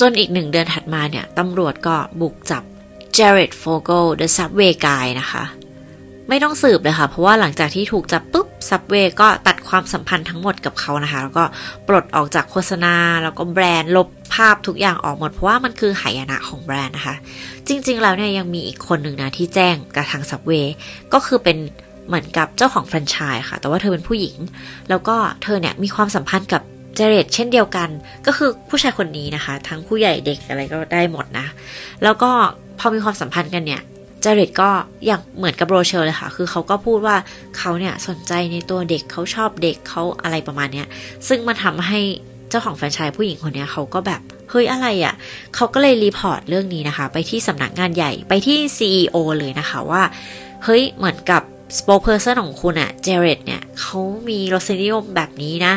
[0.00, 2.62] จนอีกหนึ่งเดือนถัดมาเนี่ยตำรวจก็บุกจับ
[3.14, 3.90] เจเรตโฟโก
[4.20, 5.44] The Subway Guy นะคะ
[6.28, 11.44] ไม่ต้องสืบเลยค่ะ เพราะว่าหลังจากที่ถูกจับปุ๊บซับเวย์ก็ตัด ความสัมพันธ์ทั้งหมดกับเขานะคะ แล้วก็
[11.88, 17.16] ปลดออกจากโฆษณา แล้วก็แบรนด์ลบภาพทุกอย่างออกหมด เพราะว่ามันคือหายนะของแบรนด์นะคะ
[17.68, 20.74] จริง ๆ แล้วเนี่ยยังมีอีกคนหนึ่งนะที่แจ้งกับทางซับเวย์
[21.12, 21.58] ก็คือเป็น
[22.06, 24.36] เหมือนกับเจ้าของแฟรนไชส์ค่ะ แต่ว่าเธอเป็นผู้หญิง
[24.88, 26.62] แล้วก็เธอเนี่ยมีความสัมพันธ์กับ
[26.96, 27.88] เจเรตเช่นเดียวกัน
[28.26, 31.46] ก็คือผู้ชายคนนี้นะคะ ทั้งผู้ใหญ่เด็กอะไรก็ได้หมดนะ
[32.04, 32.30] แล้วก็
[32.78, 33.82] พอมีความสัมพันธ์กันเนี่ย
[34.24, 34.70] เจเรตก็
[35.06, 37.16] อย่างเหมือนกับโรเชลเลยค่ะ คือเขาก็พูดว่า
[37.58, 40.86] เขาเนี่ยสนใจในตัวเด็กเขาชอบเด็กเขาอะไรประมาณเนี้ย
[41.28, 42.00] ซึ่งมันทำให้
[42.50, 45.14] เจ้าของแฟรนไชส์ผู้หญิงคนนี้เขาก็แบบเฮ้ยอะไรอะ่ะ
[45.54, 50.02] เขาก็เลย report เรื่องนี้นะคะ ไปที่สำนักงานใหญ่ไปที่ CEO เลยนะคะว่า
[50.64, 51.42] เฮ้ยเหมือนกับ
[51.78, 53.98] spokesperson ของคุณอะเจเรตเนี่ยเขา
[54.28, 55.74] มีรสนิยมแบบนี้นะ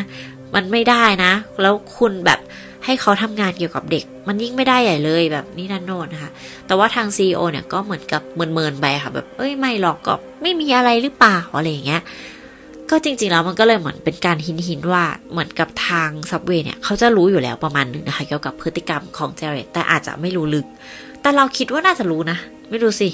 [0.55, 1.31] มันไม่ได้นะ
[1.61, 2.39] แล้วคุณแบบ
[2.85, 6.31] ให้เขาทำงานเกี่ยวกับเด็ก มันยิ่งไม่ได้ใหญ่เลยแบบนี่นั่นโน่นนะคะ
[6.67, 12.01] แต่ว่าทาง CEO เนี่ยก็เหมือนกับเมินๆไปค่ะ แบบเอ้ยไม่หรอกก็ไม่มีอะไรหรือเปล่าอะไรอย่างเงี้ย
[12.89, 20.65] ก็จริงๆแล้วมันก็เลยเหมือนเป็นการหินหินว่าเหมือนกับทางซับเวย์เนี่ยเขาจะรู้อยู่แล้วประมาณหนึ่งนะคะเกี่ยวกับพฤติกรรมของเจเรตแต่อาจจะไม่รู้ลึก
[21.21, 22.37] แต่เราคิดว่าน่าจะรู้นะ
[22.69, 23.09] ไม่รู้สิ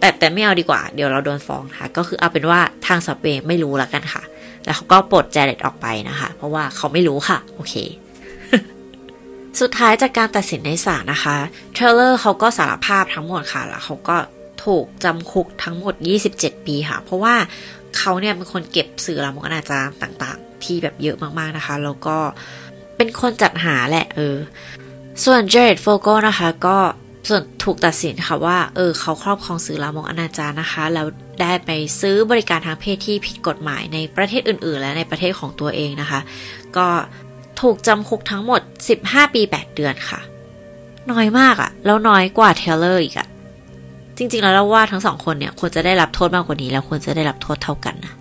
[0.00, 4.22] แต่แต่ไม่เอาดีกว่า เดี๋ยวเราโดนฟ้องค่ะ ก็คือเอาเป็นว่าทางซับเวย์ไม่รู้แล้วกันค่ะ
[4.64, 7.74] แล้วเขาก็ปลดเจเรตออกไปนะคะ เพราะว่าเขาไม่รู้ค่ะ โอเค
[9.60, 11.36] สุดท้ายจากการตัดสินในศาลนะคะ
[11.74, 14.16] เทรลเลอร์เขาก็สารภาพทั้งหมดค่ะ แล้วเขาก็
[14.64, 15.94] ถูกจำคุกทั้งหมด
[16.30, 17.34] 27 ปีค่ะ เพราะว่า
[17.98, 22.16] เขาเนี่ยเป็นคนเก็บสื่อลามกอนาจารต่างๆ ที่แบบเยอะมากๆนะคะ แล้วก็
[22.96, 24.36] เป็นคนจัดหาแหละเออ
[25.24, 26.76] ส่วนเจเรดโฟโกนะคะ ก็
[27.28, 31.06] ส่วนถูกตัดสินค่ะว่า เออ เขาครอบครองสื่อลามกอนาจารนะคะ แล้ว
[31.40, 31.70] ได้ไป
[32.00, 36.20] ซื้อบริการทางเพศที่ผิดกฎหมายในประเทศอื่น ๆ และในประเทศของตัวเองนะคะ
[36.76, 36.86] ก็
[37.60, 38.60] ถูกจำคุกทั้งหมด
[38.98, 40.20] 15 ปี 8 เดือนค่ะ
[41.10, 43.28] น้อยมากอะแล้วน้อยกว่าเทเลอร์อีกอะ
[44.16, 48.14] จริง ๆ แล้วเราว่าทั้งสองคนเนี่ยควรจะได้รับโทษมากกว่านี้ แล้วควรจะได้รับโทษเท่ากันนะ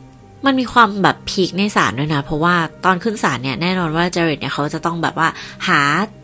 [0.46, 5.28] มันมีความแบบพีคในศาลด้วยนะ เพราะว่าตอนขึ้นศาลเนี่ยแน่นอนว่าเจเรตเนี่ยเขาจะต้องแบบว่า
[5.68, 5.82] หา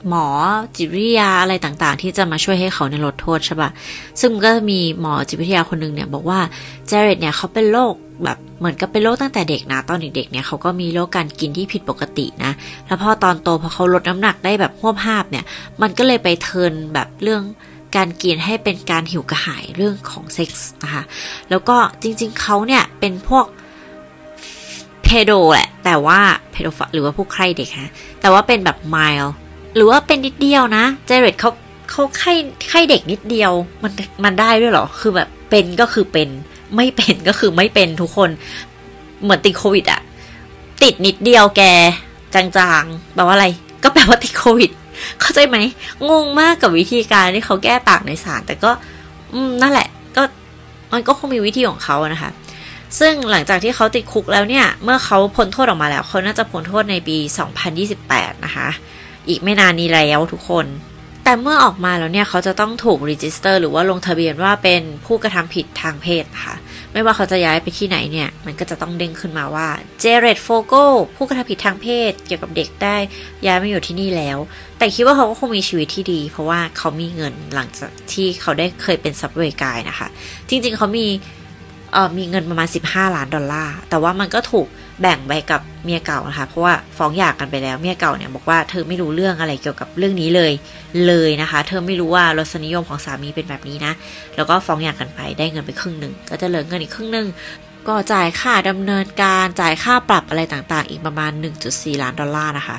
[0.07, 0.27] หมอ
[0.75, 3.69] จิตวิทยาอะไรต่างๆ ที่จะมาช่วยให้เขาในลดโทษใช่ปะ
[4.21, 6.39] ซึ่งก็มีหมอจิตวิทยาคนหนึ่งเนี่ยบอกว่า
[6.87, 7.93] เจเรตเนี่ยเขาเป็นโรค
[8.23, 12.51] แบบ เหมือนกับเป็นโรคตั้งแต่เด็กนะตอนเด็กๆเนี่ยเขาก็มีโรคการกินที่ผิดปกตินะ
[12.87, 15.45] แล้วพอตอนโตพอเขาลดน้ำหนักได้แบบหวบภาพเนี่ย
[15.81, 17.43] มันก็เลยไปเทินแบบเรื่อง
[17.95, 21.03] การกินให้เป็นการหิวกระหายเรื่องของเซ็กส์นะคะ
[21.49, 23.45] แล้วก็จริงๆเขาเนี่ยเป็นพวก
[25.03, 26.19] เพโดแหละ แต่ว่า
[26.51, 27.91] เพโดฟหรือว่าผู้ใครเด็กฮะ
[28.21, 29.31] แต่ว่าเป็นแบบไมล์
[29.75, 31.51] หรือว่าเป็นนิดเดียวนะ เจเรตเขา
[31.91, 32.33] เขาไข้
[32.69, 33.51] ไข้เด็กนิดเดียว
[33.83, 33.91] มัน
[34.23, 36.29] มันได้ด้วยหรอ คือแบบเป็นก็คือเป็น
[36.75, 38.29] ไม่เป็นก็คือไม่เป็นทุกคน
[39.23, 40.01] เหมือนติดโควิดอะ
[40.83, 41.61] ติดนิดเดียวแก
[42.35, 42.43] จา
[42.81, 43.47] งๆแปลว่าอะไร
[43.83, 44.71] ก็แปลว่าติดโควิด
[45.21, 45.57] เข้าใจไหม
[46.09, 48.71] งงมากกับวิธีการที่เขาแก้ต่างในศาลแต่ก็
[49.33, 50.23] อืมนั่นแหละ ก็
[50.93, 52.31] มันก็คงมีวิธีของเขานะคะ
[52.99, 57.17] ซึ่งหลังจากที่เขาติดคุกแล้วเนี่ย เมื่อเขาพ้นโทษออกมาแล้วเขาน่าจะพ้นโทษในปี
[57.81, 58.67] 2028 นะคะ
[59.27, 60.65] อีกไม่นานนี้แล้วทุกคน
[61.27, 66.55] แต่เมื่อออกมาแล้วเนี่ยเขาจะต้องถูก register หรือว่าลงทะเบียนว่าเป็นผู้กระทำผิดทางเพศค่ะ
[66.93, 69.67] ไม่ว่าเขาจะย้ายไปที่ไหนเนี่ย มันก็จะต้องเด้งขึ้นมาว่า
[69.99, 70.73] เจเรตโฟโก
[71.15, 72.97] ผู้กระทำผิดทางเพศ เกี่ยวกับเด็กได้
[73.45, 74.37] ย้ายมาอยู่ที่นี่แล้ว
[74.77, 80.07] แต่คิดว่าเขาก็คงมีชีวิตที่ดี เพราะว่าเขามีเงินหลังจากที่เขาได้เคยเป็น Subway Guy นะคะ
[80.49, 81.07] จริงๆเขามี
[81.93, 84.67] เออมีเงินประมาณ 15 ล้านดอลลาร์ แต่ว่ามันก็ถูก
[85.01, 90.51] แบ่งไปกับเมียเก่านะคะ เพราะว่าฟ้องหย่ากกันไปแล้วเมียเก่าเนี่ยบอกว่าเธอไม่รู้เรื่องอะไรเกี่ยวกับเรื่องนี้เลย
[91.07, 93.93] เลยนะคะ เธอไม่รู้ว่ารสนิยมของสามีเป็นแบบนี้นะ
[94.35, 97.27] แล้วก็ฟ้องหย่ากันไปได้เงินไปครึ่งหนึ่งก็จะเหลือเงินอีกครึ่งหนึ่ง
[97.87, 101.31] ก็จ่ายค่าดำเนินการจ่ายค่าปรับอะไรต่างๆ อีกประมาณ
[101.67, 102.77] 1.4 ล้านดอลลาร์นะคะ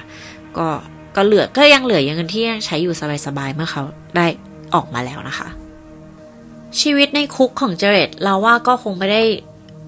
[0.58, 0.68] ก็
[1.16, 2.94] ก็เหลือก็ยังเหลือยังเงินที่ยังใช้อยู่
[3.26, 3.82] สบายๆเมื่อเขา
[4.16, 4.26] ได้
[4.74, 5.48] ออกมาแล้วนะคะ
[6.80, 9.22] ชีวิตในคุกของเจเรตเราว่าก็คงไม่ได้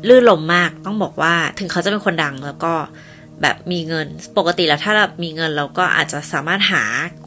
[0.08, 2.74] ลื่นลมมากต้องบอกว่าถึงเขาจะเป็นคนดังแล้วก็
[3.42, 4.06] แบบมีเงิน
[4.38, 6.82] ปกติแล้วถ้าเรามีเงินเราก็อาจจะสามารถหา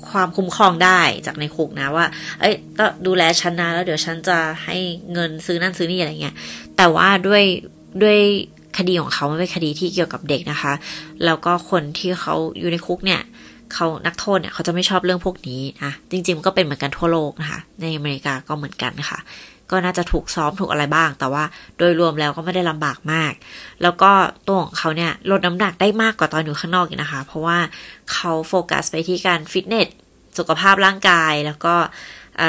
[0.10, 2.06] ความคุ้มครองได้จากในคุกนะว่า
[2.40, 4.78] เอ้ยก็ดูแลฉันนะแล้วเดี๋ยวฉันจะให้
[5.14, 6.36] เงินซื้อนั่นซื้อนี่อะไรเงี้ย
[6.78, 7.44] แต่ว่าด้วย
[8.04, 8.18] ด้วย
[8.78, 10.74] คดีของเขาไม่เป็นคดีที่เกี่ยวกับเด็กนะคะ
[11.26, 13.22] แล้วก็คนที่เขาอยู่ในคุกเนี่ย
[13.74, 19.20] เขานักโทษเนี่ยเขาจะไม่ชอบเรื่องพวกนี้นะจริงๆมันก็เป็นเหมือนกันทั่วโลกนะคะ ในอเมริกาก็เหมือนกันนะคะ
[19.72, 21.44] ก็น่าจะถูกซ้อมถูกอะไรบ้าง แต่ว่า
[21.78, 23.34] โดยรวมแล้วก็ไม่ได้ลำบากมาก
[23.82, 24.12] แล้วก็
[24.48, 27.58] ตัวของเขาเนี่ยลดน้ำหนักได้มากกว่าตอนอยู่ข้างนอกอีกนะคะ เพราะว่า
[28.12, 29.88] เขาโฟกัสไปที่การฟิตเนส
[30.38, 31.76] สุขภาพร่างกายแล้วก็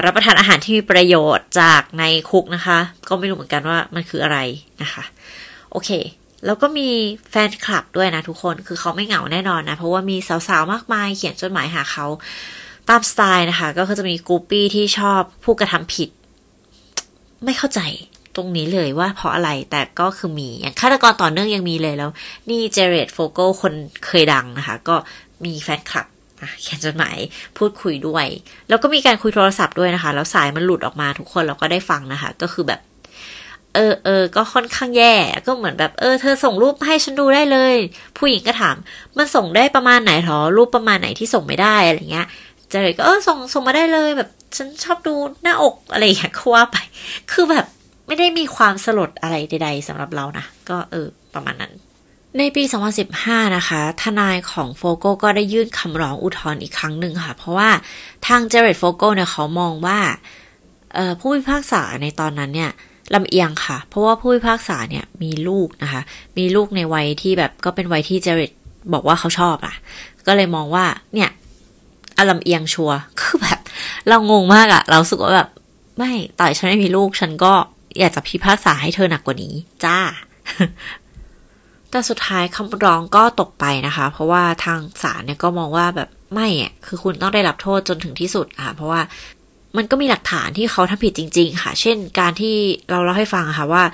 [0.05, 4.39] รับประทานอาหารที่มีประโยชน์จากในคุกนะคะ ก็ไม่รู้เหมือนกันว่ามันคืออะไร
[4.83, 5.05] นะคะ
[5.71, 5.91] โอเค
[6.47, 6.89] แล้วก็มี
[7.31, 10.17] แฟนคลับด้วยนะทุกคนคือเขาไม่เหงาแน่นอนนะ เพราะว่ามี
[10.49, 12.07] สาวๆ มากมายเขียนจดหมายหาเขา
[12.89, 16.09] ตามสไตล์นะคะ ก็คือจะมีกูปี้ที่ชอบผู้กระทำผิด
[17.45, 17.81] ไม่เข้าใจ
[18.37, 22.11] ตรงนี้เลยว่าเพราะอะไรแต่ก็คือมีอย่างฆาตกรต่อเนื่องยังมีเลยแล้ว
[22.51, 23.73] นี่เจเรตโฟโกคน
[24.07, 24.97] เคยดังนะคะ ก็
[25.45, 26.07] มีแฟนคลับ
[26.61, 27.17] เขียนจดหมาย
[27.59, 28.27] พูดคุยด้วย
[28.69, 32.81] แล้วก็มีการคุยโทรศัพท์ด้วยนะคะ แล้วสายมันหลุดออกมาทุกคนเราก็ได้ฟังนะคะ ก็คือแบบ
[33.75, 35.15] เออเออก็ค่อนข้างแย่
[35.47, 37.75] ก็เหมือนแบบเออเธอส่งรูปให้ฉันดูได้เลย
[38.19, 38.77] ผู้หญิงก็ถาม
[39.19, 42.27] มันส่งได้ประมาณไหนหรอรูปประมาณไหนที่ส่งไม่ได้อะไรเงี้ย
[42.71, 46.77] เจเรตก็เออส่งส่งมาได้เลยแบบ ฉันชอบดูหน้าอกอะไรอย่างเงี้ยก็ว่าไป
[47.33, 47.67] คือแบบ
[48.07, 51.73] ไม่ได้มีความสลดอะไรใด ๆสำหรับเรานะ ก็เออ ประมาณนั้น
[52.39, 52.63] ในปี
[53.09, 57.71] 2015 นะคะ ทนายของโฟโกก็ได้ยื่นคำร้องอุทธรณ์อีกครั้งหนึ่งค่ะ เพราะว่า
[58.27, 59.99] ทางเจเรตโฟโกเนี่ยเขามองว่า
[61.21, 62.71] ผู้พิพากษาในตอนนั้นเนี่ย
[63.15, 66.01] ลำเอียงค่ะ เพราะว่าผู้พิพากษาเนี่ยมีลูกนะคะ
[66.39, 68.53] มีลูกในวัยที่แบบก็เป็นวัยที่เจเรต
[68.93, 69.75] บอกว่าเขาชอบอะ
[70.27, 70.85] ก็เลยมองว่า
[71.15, 71.31] เนี่ย
[72.19, 72.91] อลำเอียงชัว
[73.21, 73.61] คือแบบ
[74.09, 75.49] เรางงมากอะเราสึกว่าแบบ
[75.99, 77.53] ไม่ต่อยฉันไม่มีลูก ฉันก็
[77.99, 79.99] อยากจะพิพากษาให้เธอหนักกว่านี้ จ้า
[81.91, 89.01] แต่สุดท้ายคำร้องก็ตกไปนะคะ เพราะว่าทางศาลเนี่ยก็มองว่าแบบไม่อะคือคุณต้องได้รับโทษจนถึงที่สุดค่ะ เพราะว่า
[89.77, 92.55] มันก็มีหลักฐานที่เขาทำผิดจริง ๆ ค่ะ เช่น การที่
[92.91, 93.85] เราเล่าให้ฟังค่ะว่า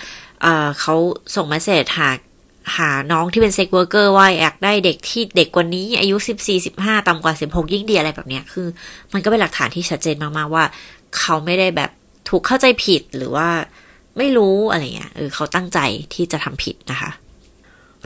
[0.42, 0.94] เขา
[1.36, 2.08] ส่ง message หา
[2.76, 8.66] หาน้องที่เป็น sex worker ว่าอยากได้เด็กที่เด็กกว่านี้ อายุสิบสี่สิบห้าต่ำกว่าสิบหกยิ่งดีอะไรแบบเนี้ยคือ
[9.12, 10.64] มันก็เป็นหลักฐานที่ชัดเจนมากๆว่า
[11.18, 11.90] เขาไม่ได้แบบ
[12.28, 13.48] ถูกเข้าใจผิดหรือว่า
[14.18, 15.78] ไม่รู้อะไรเงี้ยเออเขาตั้งใจ
[16.14, 17.10] ที่จะทำผิดนะคะ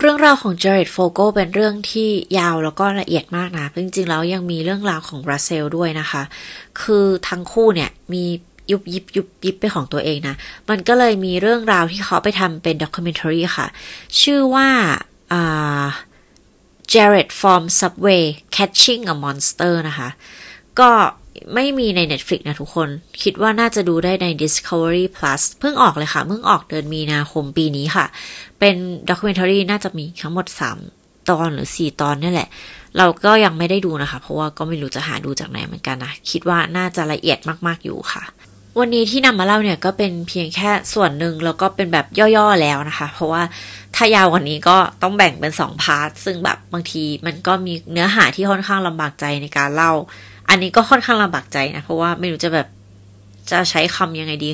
[0.00, 6.22] เรื่องราวของเจเรตโฟโกเป็นเรื่องที่ยาวแล้วก็ละเอียดมากนะจริงๆแล้วยังมีเรื่องราวของรัสเซลด้วยนะคะ
[6.82, 8.24] คือทั้งคู่เนี่ยมี
[8.70, 10.36] ยุบยิบยุบยิบไปของตัวเองนะ
[10.70, 13.66] มันก็เลยมีเรื่องราวที่เขาไปทำเป็น documentary ค่ะ
[14.20, 14.68] ชื่อว่า
[16.92, 18.24] Jared from Subway
[18.56, 20.08] Catching a Monster นะคะ
[20.80, 20.90] ก็
[21.54, 22.88] ไม่มีใน Netflix นะทุกคน
[23.22, 28.06] คิดว่าน่าจะดูได้ใน Discovery Plus เพิ่งออกเลยค่ะ เพิ่งออกเดือนมีนาคมปีนี้ค่ะ
[28.58, 28.74] เป็น
[29.08, 30.46] documentary น่าจะมีทั้งหมด
[30.88, 32.48] 3 ตอนหรือ 4 ตอนนี่แหละ
[32.98, 38.22] เราก็ยังไม่ได้ดูนะคะ เพราะว่าก็ไม่รู้จะหาดูจากไหนเหมือนกันนะ คิดว่าน่าจะละเอียดมาก ๆ อยู่ค่ะ
[38.78, 42.06] วันนี้ที่นำมาเล่าเนี่ยก็เป็นเพียงแค่ส่วนหนึ่งแล้วก็เป็นแบบ
[42.36, 43.42] ย่อๆแล้วนะคะ เพราะว่า
[43.96, 49.92] ถ้ายาวกว่านี้ก็ต้องแบ่งเป็น2พาร์ทซึ่งแบบบางทีมันก็มีเนื้อหาที่ค่อนข้างลำบากใจในการเล่า
[50.48, 52.68] อันนี้ก็ค่อนข้างลำบากใจนะเพราะว่าไม่รู้จะแบบ
[53.50, 54.50] จะใช้คำยังไงดี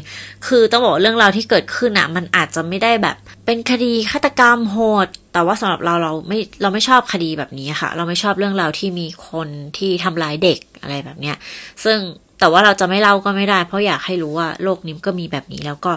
[0.46, 3.16] คือต้องบอกเรื่องราวที่เกิดขึ้นอะมันอาจจะไม่ได้แบบ
[3.46, 9.48] เป็นคดีฆาตกรรมโหด แต่ว่าสำหรับเราเราไม่เราไม่ชอบคดีแบบนี้ค่ะ เราไม่ชอบเรื่องราวที่มีคน
[9.78, 11.36] ที่ทำร้ายเด็กอะไรแบบเนี้ย
[11.84, 11.98] ซึ่ง
[12.38, 15.92] แต่ว่าเราจะไม่เล่าก็ไม่ได้ เพราะอยากให้รู้ว่าโลกนี้ก็มีแบบนี้ แล้วก็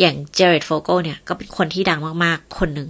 [0.00, 2.88] อย่างเจเรตโฟโกเนี่ยก็เป็นคนที่ดังมากๆ คนหนึ่ง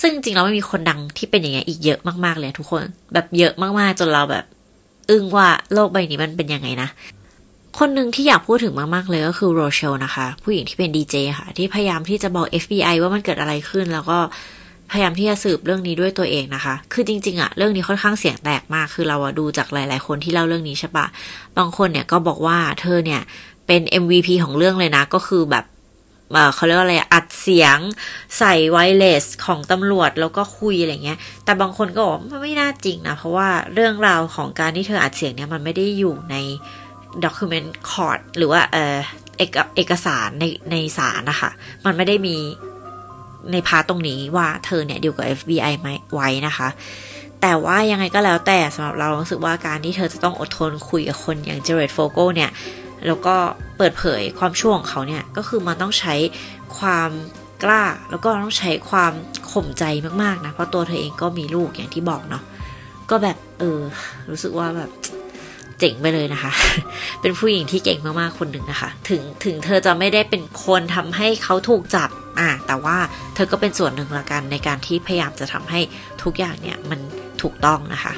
[0.00, 2.82] ซึ่งจริงๆเราไม่มีคนดังที่เป็นอย่างเงี้ยอีกเยอะมากๆเลยทุกคน
[3.12, 4.44] แบบเยอะมากๆ จนเราแบบ
[5.10, 6.88] อึ้งว่าโลกใบนี้มันเป็นยังไงนะ
[7.78, 14.18] คนหนึ่งที่อยากพูดถึงมากๆเลยก็คือโรเชลนะคะ ผู้หญิงที่เป็นดีเจค่ะ ที่พยายามที่จะบอก FBI ว่ามันเกิดอะไรขึ้นแล้วก็
[14.90, 21.06] พยายามที่จะสืบเรื่องนี้ด้วยตัวเองนะคะ คือจริง ๆอะเรื่องนี้ค่อนข้างเสียงแตกมาก คือเราดูจากหลาย ๆ คนที่เล่าเรื่องนี้ใช่ปะ
[21.58, 23.22] บางคนเนี่ยก็บอกว่าเธอเนี่ย
[23.66, 25.66] เป็น MVP ของเรื่องเลยนะ ก็คือแบบ
[26.54, 27.78] เขาเรียกว่าอะไรอัดเสียง
[28.38, 36.36] ใส่ไวเลสของตำรวจแล้วก็คุยอะไรเงี้ย แต่บางคนก็บอกมันไม่น่าจริงนะ เพราะว่าเรื่องราวของการที่เธออัดเสียงเนี่ยมันไม่ได้อยู่ใน
[37.24, 38.96] ด็อกิเมนต์คอร์ดหรือว่าเออ
[39.36, 41.50] เอกเอกสารในในศาลนะคะ
[41.84, 42.36] มันไม่ได้มี
[43.52, 45.72] ในพาร์ตรงนี้ว่าเธอเนี่ยดีวกับ FBI
[46.14, 46.68] ไว้นะคะ
[47.42, 52.50] แต่ว่ายังไงก็แล้วแต่สำหรับเรารู้สึกว่าการที่เธอจะต้องอดทนคุยกับคนอย่างเจเรตโฟโกเนี่ย
[53.06, 53.36] แล้วก็
[53.76, 56.14] เปิดเผยความชั่วของเขาเนี่ย ก็คือมันต้องใช้
[56.78, 57.10] ความ
[57.64, 59.12] กล้า แล้วก็ต้องใช้ความ
[59.52, 59.84] ข่มใจ
[60.22, 62.42] มากๆนะ เพราะตัวเธอเองก็มีลูกอย่างที่บอกเนาะ
[63.10, 63.80] ก็แบบเออ
[64.30, 64.90] รู้สึกว่าแบบ
[65.80, 66.52] เจ๋งไปเลยนะคะ
[67.20, 72.96] เป็นผู้หญิงที่เก่งมากๆคนหนึ่งนะคะ ถึงถึงเธอจะไม่ได้เป็นคนทำให้เขาถูกจับอ่าแต่ว่า
[73.34, 75.80] เธอก็เป็นส่วนหนึ่งละกันในการที่พยายามจะทำให้
[76.22, 77.00] ทุกอย่างเนี่ยมัน
[77.42, 78.12] ถูกต้องนะคะ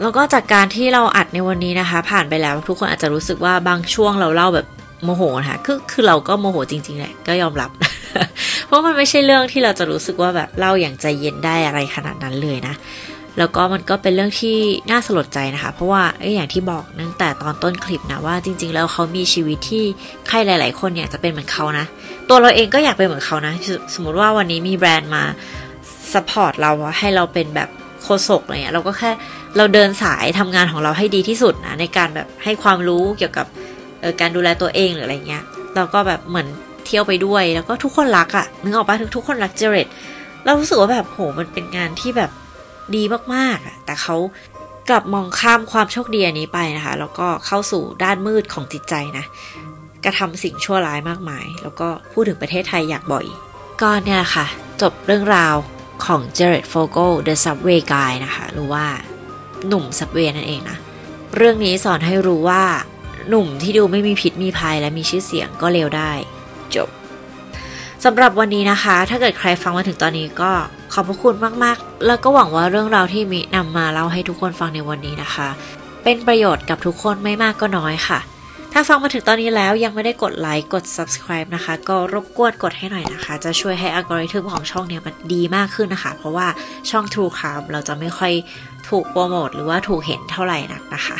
[0.00, 4.66] แล้วก็จากการที่เราอัดในวันนี้นะคะ ผ่านไปแล้วทุกคนอาจจะรู้สึกว่าบางช่วงเราเล่าแบบ
[5.04, 7.70] โมโหนะคะคือคือเราก็โมโหจริงๆแหละก็ยอมรับ
[8.66, 12.74] เพราะมันไม่ใช่เรื่องที่เราจะรู้สึกว่าแบบเล่าอย่างใจเย็นได้อะไรขนาดนั้นเลยนะ
[13.38, 14.56] แล้วก็มันก็เป็นเรื่องที่
[14.90, 19.84] น่าสลดใจนะคะ เพราะว่าอย่างที่บอกตั้งแต่ตอนต้นคลิปนะว่าจริง ๆ แล้วเขามีชีวิตที่
[20.28, 21.86] ใครหลาย ๆ คนอยากจะเป็นเหมือนเขานะ
[22.28, 23.54] ตัวเราเองก็อยากเป็นเหมือนเขานะ
[23.94, 25.24] สมมติว่าวันนี้มีแบรนด์มา
[26.12, 27.68] support เราให้เราเป็นแบบ
[28.02, 29.10] โฆษกอะไรเงี้ยเราก็แค่
[29.56, 35.42] เราเดินสายทำงานของเราให้ดีที่สุดนะในการแบบให้ความรู้เกี่ยวกับเออการดูแลตัวเองหรืออะไรเงี้ย
[35.76, 36.48] เราก็แบบเหมือน
[36.86, 39.86] เที่ยวไปด้วยแล้วก็ทุกคนรักอะ่ะนึกออกปะทุกคนรัก Jared
[40.44, 42.30] เรารู้สึกว่าแบบโหมันเป็นงานที่แบบ
[42.96, 43.02] ดี
[43.34, 44.16] มากๆ แต่เขา
[44.88, 49.24] กลับมองข้ามความโชคดีอันนี้ไปนะคะ แล้วก็เข้าสู่ด้านมืดของจิตใจนะ
[50.04, 53.26] กระทำสิ่งชั่วร้ายมากมาย แล้วก็พูดถึงประเทศไทยอยากบ่อย
[53.82, 54.46] ก็เนี่ยแหละค่ะ
[54.82, 55.54] จบเรื่องราว
[56.04, 58.86] ของ Jared Fogle The Subway Guy นะคะ หรือว่า
[59.68, 60.76] หนุ่ม Subway นั่นเองนะ
[61.36, 62.62] เรื่องนี้สอนให้รู้ว่า
[63.28, 66.12] หนุ่มที่ดูไม่มีพิษมีภัยและมีชื่อเสียงก็เลวได้
[66.76, 66.88] จบ
[68.06, 70.50] สำหรับวันนี้นะคะ ถ้าเกิดใครฟังมาถึงตอนนี้ก็
[70.92, 71.34] ขอบพระคุณ
[71.64, 75.48] มากๆ แล้วก็หวังว่าเรื่องราวที่มีนำมาเล่าให้ทุกคนฟังในวันนี้นะคะ
[76.04, 78.18] เป็นประโยชน์กับทุกคนไม่มากก็น้อยค่ะ
[78.72, 86.46] ถ้าฟังมาถึงตอนนี้แล้วยังไม่ได้กดไลค์กด subscribe นะคะ ก็รบกวนกดให้หน่อยนะคะ จะช่วยให้อัลกอริทึมของช่องเนี้ยมันดีมากขึ้นนะคะ เพราะว่า
[86.90, 88.32] ช่อง True Crime เราจะไม่ค่อย
[88.88, 91.18] ถูกโปรโมทหรือว่าถูกเห็นเท่าไหร่นักนะคะ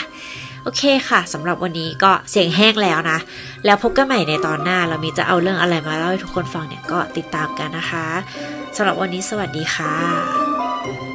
[0.62, 3.18] โอเคค่ะสำหรับวันนี้ก็เสียงแห้งแล้วนะ
[3.64, 8.06] แล้วพบกันใหม่ในตอนหน้า เรามีจะเอาเรื่องอะไรมาเล่าให้ทุกคนฟังเนี่ยก็ติดตามกันนะคะ
[8.76, 11.11] สำหรับวันนี้สวัสดีค่ะ